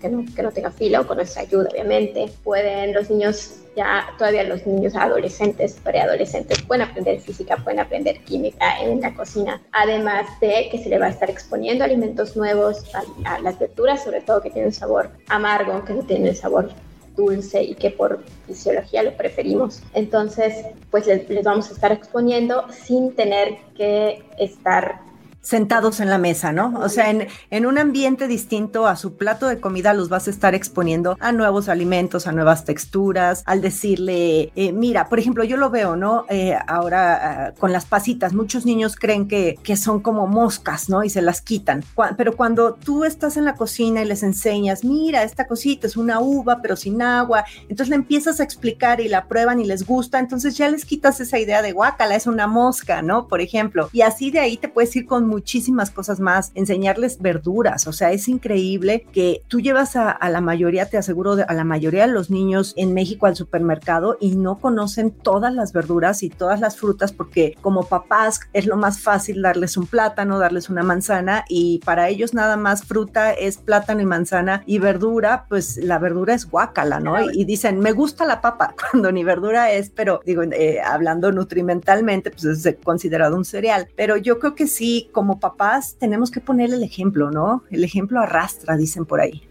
que 0.00 0.08
no, 0.08 0.24
que 0.34 0.40
no 0.40 0.52
tenga 0.52 0.70
filo, 0.70 1.04
con 1.04 1.16
nuestra 1.16 1.42
ayuda, 1.42 1.68
obviamente. 1.72 2.30
Pueden 2.44 2.94
los 2.94 3.10
niños, 3.10 3.56
ya 3.74 4.04
todavía 4.16 4.44
los 4.44 4.64
niños 4.64 4.94
adolescentes, 4.94 5.76
preadolescentes, 5.82 6.62
pueden 6.62 6.82
aprender 6.82 7.18
física, 7.20 7.56
pueden 7.56 7.80
aprender 7.80 8.20
química 8.20 8.80
en 8.80 9.00
la 9.00 9.12
cocina, 9.14 9.60
además 9.72 10.26
de 10.40 10.68
que 10.70 10.78
se 10.78 10.88
le 10.88 11.00
va 11.00 11.06
a 11.06 11.08
estar 11.08 11.28
exponiendo 11.28 11.82
alimentos 11.82 12.36
nuevos, 12.36 12.84
a, 13.24 13.40
las 13.40 13.58
verduras, 13.58 14.04
sobre 14.04 14.20
todo 14.20 14.40
que 14.40 14.50
tienen 14.50 14.72
sabor 14.72 15.10
amargo, 15.28 15.84
que 15.84 15.94
no 15.94 16.02
tienen 16.04 16.36
sabor 16.36 16.70
dulce 17.16 17.64
y 17.64 17.74
que 17.74 17.90
por 17.90 18.22
fisiología 18.46 19.02
lo 19.02 19.16
preferimos. 19.16 19.82
Entonces, 19.92 20.66
pues 20.92 21.08
les, 21.08 21.28
les, 21.28 21.42
vamos 21.42 21.68
a 21.68 21.72
estar 21.72 21.90
exponiendo 21.90 22.64
sin 22.70 23.12
tener 23.16 23.56
que 23.76 24.22
estar 24.38 25.05
sentados 25.46 26.00
en 26.00 26.10
la 26.10 26.18
mesa, 26.18 26.50
¿no? 26.52 26.74
O 26.80 26.88
sea, 26.88 27.08
en, 27.08 27.66
un 27.66 27.78
ambiente 27.78 28.26
distinto 28.26 28.88
a 28.88 28.96
su 28.96 29.14
plato 29.14 29.46
de 29.46 29.60
comida 29.60 29.94
los 29.94 30.08
vas 30.08 30.26
a 30.26 30.30
estar 30.30 30.56
exponiendo 30.56 31.16
a 31.20 31.30
nuevos 31.30 31.68
alimentos, 31.68 32.26
a 32.26 32.32
nuevas 32.32 32.64
texturas, 32.64 33.44
al 33.46 33.60
decirle, 33.60 34.50
eh, 34.56 34.72
mira, 34.72 35.08
por 35.08 35.20
ejemplo, 35.20 35.44
yo 35.44 35.56
lo 35.56 35.70
veo, 35.70 35.94
¿no? 35.94 36.26
Eh, 36.30 36.56
ahora 36.66 37.52
uh, 37.54 37.60
con 37.60 37.70
las 37.70 37.84
pasitas, 37.84 38.32
muchos 38.34 38.66
niños 38.66 38.96
creen 38.96 39.28
que, 39.28 39.56
son 39.76 40.00
como 40.00 40.26
moscas, 40.26 40.88
¿no? 40.88 41.04
Y 41.04 41.10
se 41.10 41.22
las 41.22 41.42
quitan. 41.42 41.84
pero 42.16 42.34
cuando 42.34 42.74
tú 42.74 43.04
estás 43.04 43.36
en 43.36 43.44
la 43.44 43.54
cocina 43.54 44.02
y 44.02 44.06
les 44.06 44.24
enseñas, 44.24 44.84
mira, 44.84 45.22
esta 45.22 45.46
cosita 45.46 45.86
es 45.86 45.96
una 45.96 46.18
uva, 46.18 46.60
pero 46.60 46.74
sin 46.74 47.02
agua, 47.02 47.44
entonces 47.68 47.90
le 47.90 47.96
empiezas 47.96 48.40
a 48.40 48.42
explicar 48.42 49.00
y 49.00 49.08
la 49.08 49.26
prueban 49.28 49.60
y 49.60 49.64
les 49.64 49.86
gusta, 49.86 50.18
entonces 50.18 50.56
ya 50.56 50.68
les 50.68 50.84
quitas 50.84 51.20
esa 51.20 51.38
idea 51.38 51.62
de 51.62 51.72
guacala, 51.72 52.16
es 52.16 52.26
una 52.26 52.48
mosca, 52.48 53.02
¿no? 53.02 53.28
Por 53.28 53.40
ejemplo, 53.40 53.90
y 53.92 54.00
así 54.00 54.30
de 54.30 54.40
ahí 54.40 54.56
te 54.56 54.68
puedes 54.68 54.96
ir 54.96 55.06
con 55.06 55.35
muchísimas 55.36 55.90
cosas 55.90 56.18
más, 56.18 56.50
enseñarles 56.54 57.20
verduras, 57.20 57.86
o 57.86 57.92
sea, 57.92 58.10
es 58.10 58.26
increíble 58.26 59.06
que 59.12 59.42
tú 59.48 59.60
llevas 59.60 59.94
a, 59.94 60.16
la 60.30 60.40
mayoría, 60.40 60.88
te 60.88 60.96
aseguro, 60.96 61.36
a 61.46 61.52
la 61.52 61.64
mayoría 61.64 62.06
de 62.06 62.12
los 62.12 62.30
niños 62.30 62.72
en 62.78 62.94
México 62.94 63.26
al 63.26 63.36
supermercado 63.36 64.16
y 64.18 64.34
no 64.34 64.58
conocen 64.58 65.10
todas 65.10 65.52
las 65.52 65.74
verduras 65.74 66.22
y 66.22 66.30
todas 66.30 66.58
las 66.58 66.78
frutas 66.78 67.12
porque 67.12 67.54
como 67.60 67.82
papás 67.82 68.40
es 68.54 68.64
lo 68.64 68.78
más 68.78 69.00
fácil 69.00 69.42
darles 69.42 69.76
un 69.76 69.86
plátano, 69.86 70.38
darles 70.38 70.70
una 70.70 70.82
manzana 70.82 71.44
y 71.50 71.80
para 71.84 72.08
ellos 72.08 72.32
nada 72.32 72.56
más 72.56 72.84
fruta 72.84 73.32
es 73.32 73.58
plátano 73.58 74.00
y 74.00 74.06
manzana 74.06 74.62
y 74.64 74.78
verdura, 74.78 75.44
pues 75.50 75.76
la 75.76 75.98
verdura 75.98 76.32
es 76.32 76.48
guacala, 76.50 76.98
¿no? 76.98 77.20
Y, 77.30 77.44
dicen, 77.44 77.78
me 77.78 77.92
gusta 77.92 78.24
la 78.24 78.40
papa, 78.40 78.74
cuando 78.90 79.12
ni 79.12 79.22
verdura 79.22 79.70
es, 79.70 79.90
pero 79.90 80.22
digo, 80.24 80.44
eh, 80.44 80.80
hablando 80.80 81.30
nutrimentalmente, 81.30 82.30
pues 82.30 82.44
es 82.44 82.76
considerado 82.82 83.36
un 83.36 83.44
cereal, 83.44 83.88
pero 83.96 84.16
yo 84.16 84.38
creo 84.38 84.54
que 84.54 84.66
sí, 84.66 85.10
como 85.12 85.25
como 85.26 85.40
papás 85.40 85.96
tenemos 85.98 86.30
que 86.30 86.40
poner 86.40 86.72
el 86.72 86.84
ejemplo, 86.84 87.32
¿no? 87.32 87.64
El 87.72 87.82
ejemplo 87.82 88.20
arrastra, 88.20 88.76
dicen 88.76 89.04
por 89.04 89.20
ahí. 89.20 89.42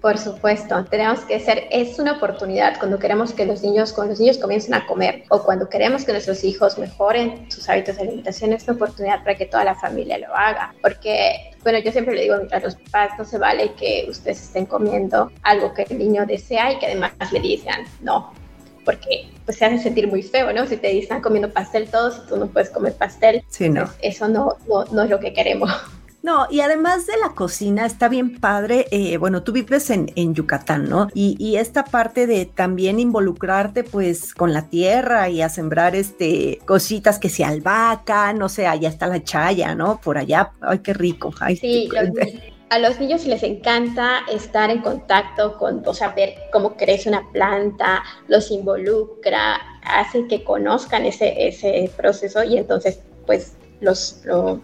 Por 0.00 0.18
supuesto, 0.18 0.84
tenemos 0.86 1.20
que 1.20 1.38
ser, 1.38 1.68
es 1.70 2.00
una 2.00 2.16
oportunidad 2.16 2.78
cuando 2.78 2.98
queremos 2.98 3.32
que 3.32 3.46
los 3.46 3.62
niños, 3.62 3.92
cuando 3.92 4.12
los 4.12 4.20
niños 4.20 4.38
comiencen 4.38 4.74
a 4.74 4.86
comer 4.86 5.22
o 5.28 5.44
cuando 5.44 5.68
queremos 5.68 6.04
que 6.04 6.10
nuestros 6.10 6.42
hijos 6.42 6.78
mejoren 6.78 7.48
sus 7.48 7.68
hábitos 7.68 7.96
de 7.96 8.02
alimentación, 8.02 8.52
es 8.54 8.64
una 8.64 8.72
oportunidad 8.72 9.22
para 9.22 9.36
que 9.36 9.46
toda 9.46 9.62
la 9.62 9.76
familia 9.76 10.18
lo 10.18 10.34
haga. 10.34 10.74
Porque, 10.82 11.52
bueno, 11.62 11.78
yo 11.78 11.92
siempre 11.92 12.16
le 12.16 12.22
digo 12.22 12.34
a 12.50 12.58
los 12.58 12.74
papás, 12.74 13.10
no 13.16 13.24
se 13.24 13.38
vale 13.38 13.74
que 13.74 14.06
ustedes 14.08 14.42
estén 14.42 14.66
comiendo 14.66 15.30
algo 15.42 15.72
que 15.74 15.82
el 15.82 15.98
niño 15.98 16.26
desea 16.26 16.72
y 16.72 16.78
que 16.80 16.86
además 16.86 17.12
le 17.30 17.38
digan, 17.38 17.84
no, 18.00 18.32
porque 18.90 19.28
pues 19.44 19.58
se 19.58 19.64
hace 19.64 19.78
sentir 19.78 20.08
muy 20.08 20.22
feo, 20.22 20.52
¿no? 20.52 20.66
Si 20.66 20.76
te 20.76 20.88
dicen 20.88 21.20
comiendo 21.20 21.50
pastel 21.50 21.88
todos 21.88 22.22
y 22.24 22.28
tú 22.28 22.36
no 22.36 22.46
puedes 22.48 22.70
comer 22.70 22.94
pastel, 22.94 23.44
sí, 23.48 23.68
no. 23.68 23.84
Pues, 23.84 23.96
eso 24.02 24.28
no, 24.28 24.56
no, 24.92 25.02
es 25.02 25.10
lo 25.10 25.20
que 25.20 25.32
queremos. 25.32 25.70
No, 26.22 26.46
y 26.50 26.60
además 26.60 27.06
de 27.06 27.16
la 27.16 27.34
cocina, 27.34 27.86
está 27.86 28.10
bien 28.10 28.38
padre, 28.40 28.86
eh, 28.90 29.16
bueno, 29.16 29.42
tú 29.42 29.52
vives 29.52 29.88
en, 29.88 30.12
en 30.16 30.34
Yucatán, 30.34 30.86
¿no? 30.86 31.08
Y, 31.14 31.34
y, 31.38 31.56
esta 31.56 31.82
parte 31.82 32.26
de 32.26 32.44
también 32.44 33.00
involucrarte 33.00 33.84
pues 33.84 34.34
con 34.34 34.52
la 34.52 34.68
tierra 34.68 35.30
y 35.30 35.40
a 35.40 35.48
sembrar 35.48 35.96
este 35.96 36.58
cositas 36.66 37.18
que 37.18 37.30
se 37.30 37.42
albahaca, 37.42 38.34
no 38.34 38.50
sé, 38.50 38.66
allá 38.66 38.90
está 38.90 39.06
la 39.06 39.24
chaya, 39.24 39.74
¿no? 39.74 39.98
Por 40.02 40.18
allá, 40.18 40.52
ay, 40.60 40.80
qué 40.80 40.92
rico. 40.92 41.32
Ay, 41.40 41.56
sí, 41.56 41.88
a 42.70 42.78
los 42.78 43.00
niños 43.00 43.26
les 43.26 43.42
encanta 43.42 44.20
estar 44.32 44.70
en 44.70 44.80
contacto 44.80 45.58
con, 45.58 45.82
o 45.86 45.92
sea, 45.92 46.10
ver 46.10 46.34
cómo 46.52 46.76
crece 46.76 47.08
una 47.08 47.30
planta, 47.32 48.04
los 48.28 48.52
involucra, 48.52 49.60
hace 49.82 50.28
que 50.28 50.44
conozcan 50.44 51.04
ese, 51.04 51.48
ese 51.48 51.90
proceso 51.96 52.44
y 52.44 52.56
entonces 52.56 53.00
pues 53.26 53.54
los, 53.80 54.20
lo, 54.24 54.60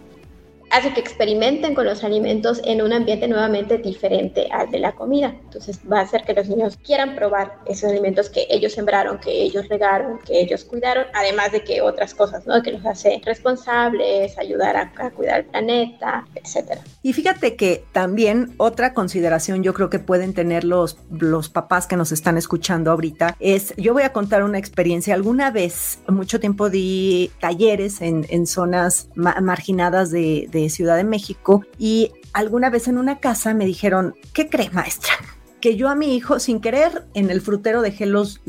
hace 0.69 0.93
que 0.93 0.99
experimenten 0.99 1.75
con 1.75 1.85
los 1.85 2.03
alimentos 2.03 2.61
en 2.65 2.81
un 2.81 2.93
ambiente 2.93 3.27
nuevamente 3.27 3.77
diferente 3.77 4.47
al 4.51 4.69
de 4.69 4.79
la 4.79 4.93
comida. 4.93 5.35
Entonces 5.43 5.79
va 5.91 5.99
a 5.99 6.03
hacer 6.03 6.23
que 6.23 6.33
los 6.33 6.49
niños 6.49 6.77
quieran 6.77 7.15
probar 7.15 7.59
esos 7.65 7.89
alimentos 7.89 8.29
que 8.29 8.47
ellos 8.49 8.73
sembraron, 8.73 9.19
que 9.19 9.43
ellos 9.43 9.67
regaron, 9.69 10.19
que 10.19 10.41
ellos 10.41 10.63
cuidaron, 10.63 11.05
además 11.13 11.51
de 11.51 11.63
que 11.63 11.81
otras 11.81 12.13
cosas, 12.13 12.45
¿no? 12.45 12.61
Que 12.61 12.73
los 12.73 12.85
hace 12.85 13.21
responsables, 13.23 14.37
ayudar 14.37 14.75
a, 14.75 14.93
a 14.97 15.11
cuidar 15.11 15.39
el 15.39 15.45
planeta, 15.45 16.25
etcétera. 16.35 16.81
Y 17.01 17.13
fíjate 17.13 17.55
que 17.55 17.83
también 17.93 18.53
otra 18.57 18.93
consideración 18.93 19.63
yo 19.63 19.73
creo 19.73 19.89
que 19.89 19.99
pueden 19.99 20.33
tener 20.33 20.63
los, 20.63 20.97
los 21.09 21.49
papás 21.49 21.87
que 21.87 21.95
nos 21.95 22.11
están 22.11 22.37
escuchando 22.37 22.91
ahorita 22.91 23.35
es, 23.39 23.73
yo 23.77 23.93
voy 23.93 24.03
a 24.03 24.11
contar 24.11 24.43
una 24.43 24.57
experiencia. 24.57 25.13
Alguna 25.13 25.51
vez, 25.51 25.99
mucho 26.07 26.39
tiempo 26.39 26.69
di 26.69 27.31
talleres 27.39 28.01
en, 28.01 28.25
en 28.29 28.47
zonas 28.47 29.09
marginadas 29.15 30.11
de 30.11 30.47
de 30.56 30.56
Ciudad 30.69 30.97
de 30.97 31.03
México 31.03 31.63
y 31.77 32.11
alguna 32.33 32.69
vez 32.69 32.87
en 32.87 32.97
una 32.97 33.19
casa 33.19 33.53
me 33.53 33.65
dijeron, 33.65 34.15
¿qué 34.33 34.49
cree 34.49 34.69
maestra? 34.69 35.13
Que 35.61 35.75
yo 35.75 35.89
a 35.89 35.95
mi 35.95 36.15
hijo 36.15 36.39
sin 36.39 36.61
querer 36.61 37.05
en 37.13 37.29
el 37.29 37.41
frutero 37.41 37.81
dejé 37.81 38.05
los, 38.05 38.39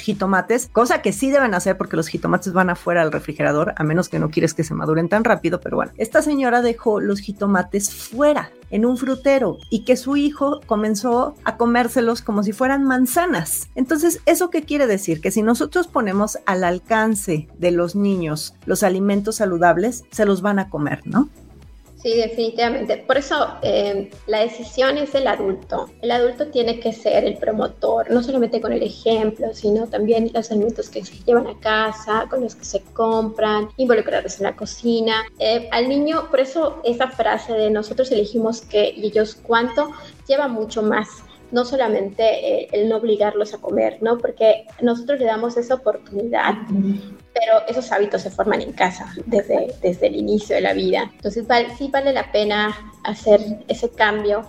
jitomates, 0.00 0.68
cosa 0.72 1.02
que 1.02 1.12
sí 1.12 1.30
deben 1.30 1.54
hacer 1.54 1.76
porque 1.76 1.96
los 1.96 2.08
jitomates 2.08 2.52
van 2.52 2.70
afuera 2.70 3.02
del 3.02 3.12
refrigerador, 3.12 3.74
a 3.76 3.84
menos 3.84 4.08
que 4.08 4.18
no 4.18 4.30
quieres 4.30 4.54
que 4.54 4.64
se 4.64 4.74
maduren 4.74 5.08
tan 5.08 5.24
rápido, 5.24 5.60
pero 5.60 5.76
bueno, 5.76 5.92
esta 5.96 6.22
señora 6.22 6.62
dejó 6.62 7.00
los 7.00 7.20
jitomates 7.20 7.92
fuera 7.92 8.50
en 8.70 8.84
un 8.84 8.96
frutero 8.96 9.58
y 9.70 9.84
que 9.84 9.96
su 9.96 10.16
hijo 10.16 10.60
comenzó 10.66 11.34
a 11.44 11.56
comérselos 11.56 12.22
como 12.22 12.42
si 12.42 12.52
fueran 12.52 12.84
manzanas. 12.84 13.68
Entonces, 13.74 14.20
¿eso 14.26 14.50
qué 14.50 14.62
quiere 14.62 14.86
decir? 14.86 15.20
Que 15.20 15.30
si 15.30 15.42
nosotros 15.42 15.86
ponemos 15.86 16.38
al 16.46 16.64
alcance 16.64 17.48
de 17.58 17.70
los 17.70 17.94
niños 17.94 18.54
los 18.66 18.82
alimentos 18.82 19.36
saludables, 19.36 20.04
se 20.10 20.26
los 20.26 20.42
van 20.42 20.58
a 20.58 20.68
comer, 20.68 21.02
¿no? 21.04 21.28
Sí, 22.06 22.14
definitivamente. 22.14 22.98
Por 22.98 23.18
eso 23.18 23.48
eh, 23.62 24.12
la 24.28 24.38
decisión 24.38 24.96
es 24.96 25.12
del 25.12 25.26
adulto. 25.26 25.90
El 26.02 26.12
adulto 26.12 26.46
tiene 26.46 26.78
que 26.78 26.92
ser 26.92 27.24
el 27.24 27.36
promotor, 27.36 28.08
no 28.12 28.22
solamente 28.22 28.60
con 28.60 28.72
el 28.72 28.84
ejemplo, 28.84 29.52
sino 29.52 29.88
también 29.88 30.30
los 30.32 30.52
alimentos 30.52 30.88
que 30.88 31.04
se 31.04 31.16
llevan 31.24 31.48
a 31.48 31.58
casa, 31.58 32.28
con 32.30 32.42
los 32.42 32.54
que 32.54 32.64
se 32.64 32.80
compran, 32.92 33.70
involucrarlos 33.76 34.38
en 34.38 34.44
la 34.44 34.54
cocina. 34.54 35.24
Eh, 35.40 35.68
al 35.72 35.88
niño, 35.88 36.28
por 36.30 36.38
eso 36.38 36.80
esa 36.84 37.08
frase 37.08 37.54
de 37.54 37.70
nosotros 37.70 38.12
elegimos 38.12 38.60
qué 38.60 38.94
y 38.96 39.06
ellos 39.06 39.36
cuánto, 39.42 39.90
lleva 40.28 40.46
mucho 40.46 40.84
más 40.84 41.08
no 41.50 41.64
solamente 41.64 42.24
eh, 42.24 42.68
el 42.72 42.88
no 42.88 42.96
obligarlos 42.96 43.54
a 43.54 43.58
comer, 43.58 43.98
¿no? 44.00 44.18
Porque 44.18 44.66
nosotros 44.80 45.18
le 45.18 45.26
damos 45.26 45.56
esa 45.56 45.74
oportunidad, 45.74 46.54
pero 46.68 47.66
esos 47.68 47.90
hábitos 47.92 48.22
se 48.22 48.30
forman 48.30 48.62
en 48.62 48.72
casa 48.72 49.12
desde, 49.26 49.74
desde 49.82 50.06
el 50.08 50.16
inicio 50.16 50.56
de 50.56 50.62
la 50.62 50.72
vida. 50.72 51.10
Entonces 51.14 51.46
sí 51.78 51.88
vale 51.92 52.12
la 52.12 52.30
pena 52.32 52.92
hacer 53.04 53.40
ese 53.68 53.90
cambio 53.90 54.42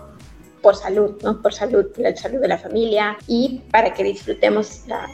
por 0.62 0.76
salud, 0.76 1.22
¿no? 1.24 1.42
Por 1.42 1.54
salud, 1.54 1.86
la 1.98 2.16
salud 2.16 2.40
de 2.40 2.48
la 2.48 2.58
familia 2.58 3.18
y 3.28 3.62
para 3.72 3.94
que 3.94 4.04
disfrutemos 4.04 4.88
la, 4.88 5.08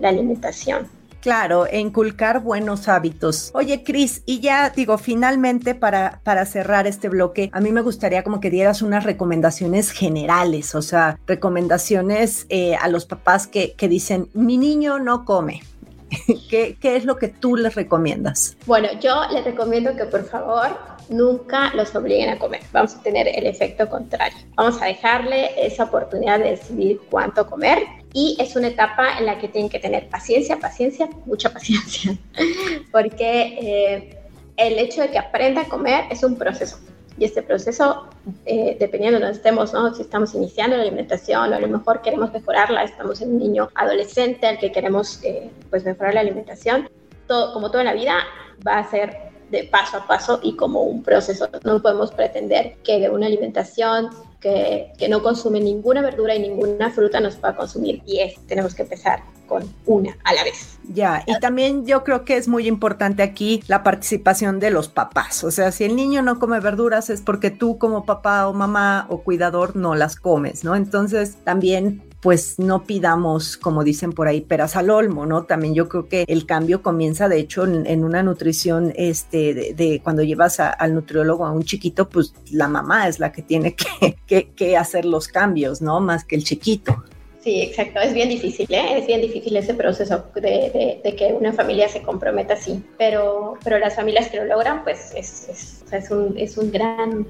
la 0.00 0.08
alimentación. 0.08 0.97
Claro, 1.28 1.66
e 1.66 1.78
inculcar 1.78 2.40
buenos 2.40 2.88
hábitos. 2.88 3.50
Oye, 3.52 3.84
Cris, 3.84 4.22
y 4.24 4.40
ya 4.40 4.70
digo, 4.70 4.96
finalmente 4.96 5.74
para, 5.74 6.22
para 6.24 6.46
cerrar 6.46 6.86
este 6.86 7.10
bloque, 7.10 7.50
a 7.52 7.60
mí 7.60 7.70
me 7.70 7.82
gustaría 7.82 8.24
como 8.24 8.40
que 8.40 8.48
dieras 8.48 8.80
unas 8.80 9.04
recomendaciones 9.04 9.90
generales, 9.90 10.74
o 10.74 10.80
sea, 10.80 11.18
recomendaciones 11.26 12.46
eh, 12.48 12.76
a 12.76 12.88
los 12.88 13.04
papás 13.04 13.46
que, 13.46 13.74
que 13.74 13.88
dicen, 13.88 14.30
mi 14.32 14.56
niño 14.56 15.00
no 15.00 15.26
come. 15.26 15.62
¿Qué, 16.48 16.78
¿Qué 16.80 16.96
es 16.96 17.04
lo 17.04 17.18
que 17.18 17.28
tú 17.28 17.56
les 17.56 17.74
recomiendas? 17.74 18.56
Bueno, 18.64 18.88
yo 18.98 19.20
les 19.30 19.44
recomiendo 19.44 19.94
que 19.96 20.06
por 20.06 20.24
favor 20.24 20.78
nunca 21.10 21.72
los 21.74 21.94
obliguen 21.94 22.30
a 22.30 22.38
comer. 22.38 22.60
Vamos 22.72 22.94
a 22.94 23.02
tener 23.02 23.28
el 23.28 23.46
efecto 23.46 23.88
contrario. 23.88 24.38
Vamos 24.54 24.80
a 24.82 24.86
dejarle 24.86 25.50
esa 25.66 25.84
oportunidad 25.84 26.38
de 26.38 26.50
decidir 26.50 27.00
cuánto 27.10 27.46
comer 27.46 27.82
y 28.12 28.36
es 28.40 28.56
una 28.56 28.68
etapa 28.68 29.18
en 29.18 29.26
la 29.26 29.38
que 29.38 29.48
tienen 29.48 29.70
que 29.70 29.78
tener 29.78 30.08
paciencia, 30.08 30.58
paciencia, 30.58 31.08
mucha 31.26 31.52
paciencia, 31.52 32.16
porque 32.92 33.58
eh, 33.60 34.18
el 34.56 34.78
hecho 34.78 35.02
de 35.02 35.10
que 35.10 35.18
aprenda 35.18 35.62
a 35.62 35.68
comer 35.68 36.04
es 36.10 36.22
un 36.22 36.36
proceso. 36.36 36.78
Y 37.18 37.24
este 37.24 37.42
proceso, 37.42 38.06
eh, 38.46 38.76
dependiendo 38.78 39.18
de 39.18 39.24
donde 39.24 39.36
estemos, 39.36 39.72
¿no? 39.72 39.92
si 39.92 40.02
estamos 40.02 40.34
iniciando 40.34 40.76
la 40.76 40.82
alimentación 40.82 41.52
o 41.52 41.56
a 41.56 41.60
lo 41.60 41.66
mejor 41.66 42.00
queremos 42.00 42.32
mejorarla, 42.32 42.84
estamos 42.84 43.20
en 43.20 43.30
un 43.30 43.38
niño 43.38 43.68
adolescente 43.74 44.46
al 44.46 44.58
que 44.58 44.70
queremos 44.70 45.20
eh, 45.24 45.50
pues 45.68 45.84
mejorar 45.84 46.14
la 46.14 46.20
alimentación, 46.20 46.88
todo, 47.26 47.52
como 47.52 47.72
toda 47.72 47.82
la 47.82 47.92
vida, 47.92 48.18
va 48.64 48.78
a 48.78 48.88
ser 48.88 49.27
de 49.50 49.64
paso 49.64 49.98
a 49.98 50.06
paso 50.06 50.40
y 50.42 50.56
como 50.56 50.82
un 50.82 51.02
proceso. 51.02 51.48
No 51.64 51.80
podemos 51.82 52.12
pretender 52.12 52.76
que 52.84 52.98
de 52.98 53.10
una 53.10 53.26
alimentación 53.26 54.10
que, 54.40 54.92
que, 54.98 55.08
no 55.08 55.22
consume 55.22 55.60
ninguna 55.60 56.00
verdura 56.00 56.34
y 56.34 56.40
ninguna 56.40 56.90
fruta 56.90 57.20
nos 57.20 57.36
pueda 57.36 57.56
consumir 57.56 58.02
10. 58.04 58.46
Tenemos 58.46 58.74
que 58.74 58.82
empezar 58.82 59.22
con 59.48 59.64
una 59.86 60.16
a 60.24 60.34
la 60.34 60.44
vez. 60.44 60.78
Ya, 60.92 61.24
y 61.26 61.38
también 61.40 61.86
yo 61.86 62.04
creo 62.04 62.24
que 62.24 62.36
es 62.36 62.46
muy 62.46 62.68
importante 62.68 63.22
aquí 63.22 63.62
la 63.66 63.82
participación 63.82 64.60
de 64.60 64.70
los 64.70 64.88
papás. 64.88 65.42
O 65.42 65.50
sea, 65.50 65.72
si 65.72 65.84
el 65.84 65.96
niño 65.96 66.22
no 66.22 66.38
come 66.38 66.60
verduras 66.60 67.10
es 67.10 67.20
porque 67.22 67.50
tú 67.50 67.78
como 67.78 68.04
papá 68.04 68.46
o 68.46 68.52
mamá 68.52 69.06
o 69.08 69.22
cuidador 69.22 69.74
no 69.74 69.94
las 69.94 70.16
comes, 70.16 70.62
¿no? 70.62 70.76
Entonces 70.76 71.36
también 71.44 72.02
pues 72.20 72.58
no 72.58 72.84
pidamos, 72.84 73.56
como 73.56 73.84
dicen 73.84 74.12
por 74.12 74.26
ahí, 74.26 74.40
peras 74.40 74.74
al 74.76 74.90
olmo, 74.90 75.24
¿no? 75.24 75.44
También 75.44 75.74
yo 75.74 75.88
creo 75.88 76.08
que 76.08 76.24
el 76.26 76.46
cambio 76.46 76.82
comienza, 76.82 77.28
de 77.28 77.38
hecho, 77.38 77.64
en, 77.64 78.04
una 78.04 78.22
nutrición, 78.22 78.92
este, 78.96 79.74
de, 79.74 80.00
cuando 80.02 80.22
llevas 80.22 80.58
al 80.58 80.94
nutriólogo 80.94 81.46
a 81.46 81.52
un 81.52 81.62
chiquito, 81.62 82.08
pues 82.08 82.34
la 82.50 82.66
mamá 82.66 83.06
es 83.06 83.20
la 83.20 83.30
que 83.30 83.42
tiene 83.42 83.76
que, 84.26 84.50
que, 84.50 84.76
hacer 84.76 85.04
los 85.04 85.28
cambios, 85.28 85.80
¿no? 85.80 86.00
Más 86.00 86.24
que 86.24 86.34
el 86.34 86.44
chiquito. 86.44 87.04
Sí, 87.42 87.62
exacto. 87.62 88.00
Es 88.00 88.12
bien 88.12 88.28
difícil, 88.28 88.66
¿eh? 88.68 88.98
Es 88.98 89.06
bien 89.06 89.20
difícil 89.20 89.56
ese 89.56 89.74
proceso 89.74 90.24
de, 90.34 91.00
de, 91.04 91.16
que 91.16 91.32
una 91.32 91.52
familia 91.52 91.88
se 91.88 92.02
comprometa 92.02 92.54
así. 92.54 92.82
Pero, 92.98 93.54
pero 93.62 93.78
las 93.78 93.94
familias 93.94 94.28
que 94.28 94.38
lo 94.38 94.44
logran, 94.44 94.82
pues 94.82 95.12
es, 95.14 95.48
es, 95.48 95.84
es, 95.92 96.10
un, 96.10 96.36
es 96.36 96.58
un 96.58 96.72
gran 96.72 97.26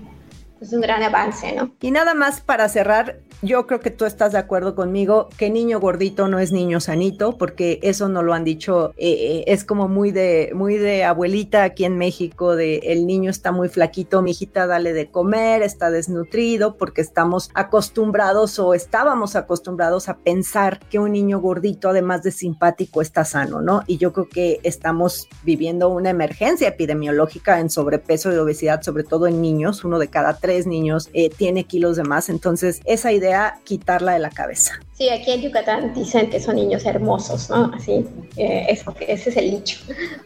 es 0.60 0.72
un 0.72 0.80
gran 0.80 1.02
avance, 1.02 1.52
¿no? 1.52 1.72
Y 1.80 1.90
nada 1.90 2.14
más 2.14 2.40
para 2.40 2.68
cerrar, 2.68 3.20
yo 3.40 3.66
creo 3.66 3.78
que 3.78 3.90
tú 3.90 4.04
estás 4.04 4.32
de 4.32 4.38
acuerdo 4.38 4.74
conmigo 4.74 5.28
que 5.36 5.48
niño 5.48 5.78
gordito 5.78 6.26
no 6.26 6.40
es 6.40 6.50
niño 6.50 6.80
sanito, 6.80 7.38
porque 7.38 7.78
eso 7.82 8.08
no 8.08 8.22
lo 8.22 8.34
han 8.34 8.42
dicho, 8.42 8.94
eh, 8.96 9.12
eh, 9.12 9.44
es 9.46 9.64
como 9.64 9.86
muy 9.88 10.10
de, 10.10 10.50
muy 10.54 10.76
de 10.76 11.04
abuelita 11.04 11.62
aquí 11.62 11.84
en 11.84 11.98
México, 11.98 12.56
de 12.56 12.78
el 12.78 13.06
niño 13.06 13.30
está 13.30 13.52
muy 13.52 13.68
flaquito, 13.68 14.22
mi 14.22 14.32
hijita 14.32 14.66
dale 14.66 14.92
de 14.92 15.10
comer, 15.10 15.62
está 15.62 15.90
desnutrido, 15.90 16.76
porque 16.76 17.00
estamos 17.00 17.50
acostumbrados 17.54 18.58
o 18.58 18.74
estábamos 18.74 19.36
acostumbrados 19.36 20.08
a 20.08 20.16
pensar 20.16 20.80
que 20.90 20.98
un 20.98 21.12
niño 21.12 21.40
gordito, 21.40 21.90
además 21.90 22.24
de 22.24 22.32
simpático, 22.32 23.02
está 23.02 23.24
sano, 23.24 23.60
¿no? 23.60 23.82
Y 23.86 23.98
yo 23.98 24.12
creo 24.12 24.28
que 24.28 24.58
estamos 24.64 25.28
viviendo 25.44 25.88
una 25.90 26.10
emergencia 26.10 26.68
epidemiológica 26.68 27.60
en 27.60 27.70
sobrepeso 27.70 28.32
y 28.32 28.36
obesidad, 28.36 28.82
sobre 28.82 29.04
todo 29.04 29.28
en 29.28 29.40
niños, 29.40 29.84
uno 29.84 30.00
de 30.00 30.08
cada 30.08 30.38
tres 30.38 30.66
niños 30.66 31.08
eh, 31.12 31.30
tiene 31.30 31.64
kilos 31.64 31.96
de 31.96 32.02
más, 32.02 32.28
entonces 32.28 32.80
esa 32.84 33.12
idea 33.12 33.27
quitarla 33.64 34.12
de 34.12 34.18
la 34.18 34.30
cabeza. 34.30 34.80
Sí, 34.92 35.08
aquí 35.10 35.30
en 35.30 35.42
Yucatán 35.42 35.94
dicen 35.94 36.28
que 36.28 36.40
son 36.40 36.56
niños 36.56 36.84
hermosos, 36.84 37.48
¿no? 37.50 37.70
Así, 37.74 38.04
eh, 38.36 38.66
ese 38.68 39.30
es 39.30 39.36
el 39.36 39.50
dicho. 39.52 39.78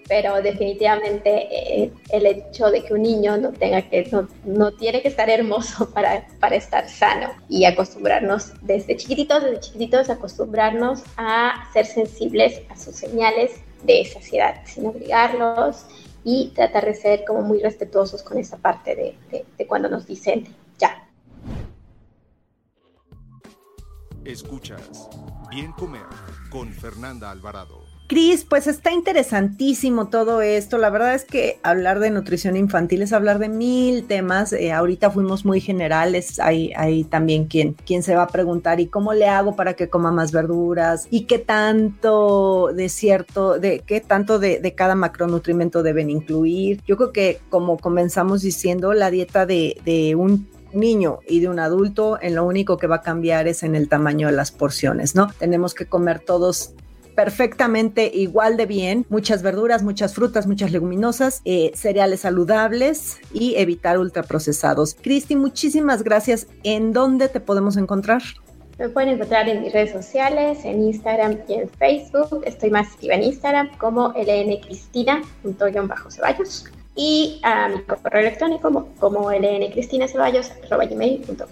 Pero 0.09 0.41
definitivamente 0.41 1.49
eh, 1.51 1.93
el 2.11 2.27
hecho 2.27 2.71
de 2.71 2.83
que 2.83 2.95
un 2.95 3.03
niño 3.03 3.37
no 3.37 3.53
tenga 3.53 3.83
que, 3.83 4.09
no, 4.11 4.29
no, 4.45 4.73
tiene 4.73 5.03
que 5.03 5.09
estar 5.09 5.29
hermoso 5.29 5.91
para, 5.95 6.27
para 6.41 6.57
estar 6.57 6.89
sano 6.89 7.31
y 7.49 7.65
acostumbrarnos 7.65 8.53
desde 8.63 8.97
chiquititos, 8.97 9.45
desde 9.45 9.61
chiquititos, 9.61 10.11
acostumbrarnos 10.11 11.03
a 11.17 11.69
ser 11.73 11.87
sensibles 11.87 12.63
a 12.71 12.77
sus 12.77 12.97
señales 12.97 13.53
de 13.83 14.05
saciedad, 14.05 14.63
sin 14.65 14.87
obligarlos 14.87 15.87
y 16.25 16.53
tratar 16.55 16.87
de 16.87 16.95
ser 16.95 17.25
como 17.25 17.43
muy 17.43 17.61
respetuosos 17.61 18.23
con 18.23 18.39
esa 18.39 18.57
parte 18.57 18.95
de, 18.95 19.19
de, 19.31 19.45
de 19.59 19.67
cuando 19.67 19.89
nos 19.89 20.07
dicen 20.07 20.47
Escuchas 24.25 25.09
Bien 25.51 25.73
Comer 25.73 26.03
con 26.51 26.73
Fernanda 26.73 27.31
Alvarado. 27.31 27.83
Cris, 28.07 28.45
pues 28.49 28.67
está 28.67 28.93
interesantísimo 28.93 30.09
todo 30.09 30.43
esto. 30.43 30.77
La 30.79 30.91
verdad 30.91 31.15
es 31.15 31.25
que 31.25 31.59
hablar 31.63 31.99
de 31.99 32.11
nutrición 32.11 32.57
infantil 32.57 33.03
es 33.03 33.13
hablar 33.13 33.39
de 33.39 33.49
mil 33.49 34.05
temas. 34.05 34.53
Eh, 34.53 34.71
ahorita 34.71 35.11
fuimos 35.11 35.45
muy 35.45 35.61
generales. 35.61 36.39
Hay, 36.39 36.73
hay 36.77 37.05
también 37.05 37.47
quien, 37.47 37.75
se 38.03 38.15
va 38.15 38.25
a 38.25 38.29
preguntar, 38.29 38.81
¿y 38.81 38.87
cómo 38.87 39.15
le 39.15 39.27
hago 39.27 39.57
para 39.57 39.75
que 39.75 39.89
coma 39.89 40.13
más 40.13 40.31
verduras? 40.31 41.09
¿Y 41.11 41.25
qué 41.25 41.39
tanto 41.39 42.73
de 42.75 42.89
cierto, 42.89 43.59
de 43.59 43.81
qué 43.81 44.01
tanto 44.01 44.39
de, 44.39 44.61
de 44.61 44.75
cada 44.75 44.95
macronutrimento 44.95 45.83
deben 45.83 46.11
incluir? 46.11 46.83
Yo 46.87 46.97
creo 46.97 47.13
que 47.13 47.41
como 47.49 47.79
comenzamos 47.79 48.43
diciendo, 48.43 48.93
la 48.93 49.11
dieta 49.11 49.47
de, 49.47 49.81
de 49.85 50.15
un 50.15 50.49
niño 50.75 51.21
y 51.27 51.41
de 51.41 51.49
un 51.49 51.59
adulto, 51.59 52.19
en 52.21 52.35
lo 52.35 52.45
único 52.45 52.77
que 52.77 52.87
va 52.87 52.97
a 52.97 53.03
cambiar 53.03 53.49
es 53.49 53.63
en 53.63 53.75
el 53.75 53.89
tamaño 53.89 54.29
de 54.29 54.35
las 54.35 54.51
porciones, 54.51 55.15
¿no? 55.15 55.29
Tenemos 55.39 55.75
que 55.75 55.87
comer 55.87 56.21
todos 56.21 56.75
perfectamente 57.15 58.11
igual 58.13 58.57
de 58.57 58.67
bien, 58.67 59.07
muchas 59.09 59.43
verduras, 59.43 59.83
muchas 59.83 60.15
frutas, 60.15 60.47
muchas 60.47 60.71
leguminosas, 60.73 61.41
eh, 61.45 61.73
cereales 61.75 62.21
saludables 62.21 63.19
y 63.33 63.55
evitar 63.57 63.99
ultraprocesados. 63.99 64.97
Cristi, 65.01 65.37
muchísimas 65.37 66.03
gracias. 66.03 66.49
¿En 66.65 66.93
dónde 66.93 67.29
te 67.29 67.41
podemos 67.41 67.77
encontrar? 67.77 68.23
Me 68.79 68.89
pueden 68.89 69.11
encontrar 69.11 69.47
en 69.49 69.63
mis 69.63 69.73
redes 69.73 69.93
sociales, 69.93 70.65
en 70.65 70.83
Instagram 70.83 71.39
y 71.47 71.55
en 71.55 71.69
Facebook. 71.69 72.43
Estoy 72.47 72.71
más 72.71 72.93
activa 72.93 73.15
en 73.15 73.23
Instagram 73.25 73.69
como 73.79 74.15
lncristina.ceballos 74.17 76.65
y 76.95 77.41
a 77.43 77.69
mi 77.69 77.83
correo 77.83 78.21
electrónico 78.21 78.63
como, 78.63 78.87
como 78.97 79.31
lncristineceballos.com. 79.31 81.49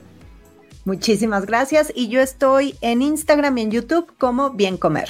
Muchísimas 0.85 1.46
gracias 1.46 1.92
y 1.94 2.09
yo 2.09 2.20
estoy 2.20 2.74
en 2.81 3.03
Instagram 3.03 3.59
y 3.59 3.62
en 3.62 3.70
YouTube 3.70 4.12
como 4.18 4.50
Bien 4.50 4.76
Comer. 4.76 5.09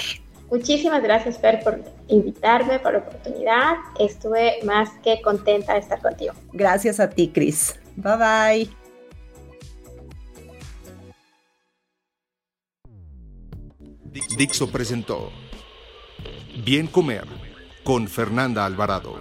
Muchísimas 0.51 1.03
gracias, 1.03 1.39
Fer, 1.39 1.63
por 1.63 1.81
invitarme, 2.09 2.81
por 2.81 2.93
la 2.93 2.99
oportunidad. 2.99 3.77
Estuve 4.01 4.59
más 4.65 4.91
que 5.05 5.23
contenta 5.23 5.75
de 5.75 5.81
estar 5.81 6.03
contigo. 6.03 6.35
Gracias 6.53 6.99
a 6.99 7.09
ti, 7.09 7.29
Cris. 7.29 7.79
Bye 7.97 8.17
bye. 8.17 8.71
Dixo 14.37 14.73
presentó 14.73 15.31
Bien 16.65 16.89
Comer 16.89 17.27
con 17.85 18.09
Fernanda 18.09 18.67
Alvarado. 18.67 19.21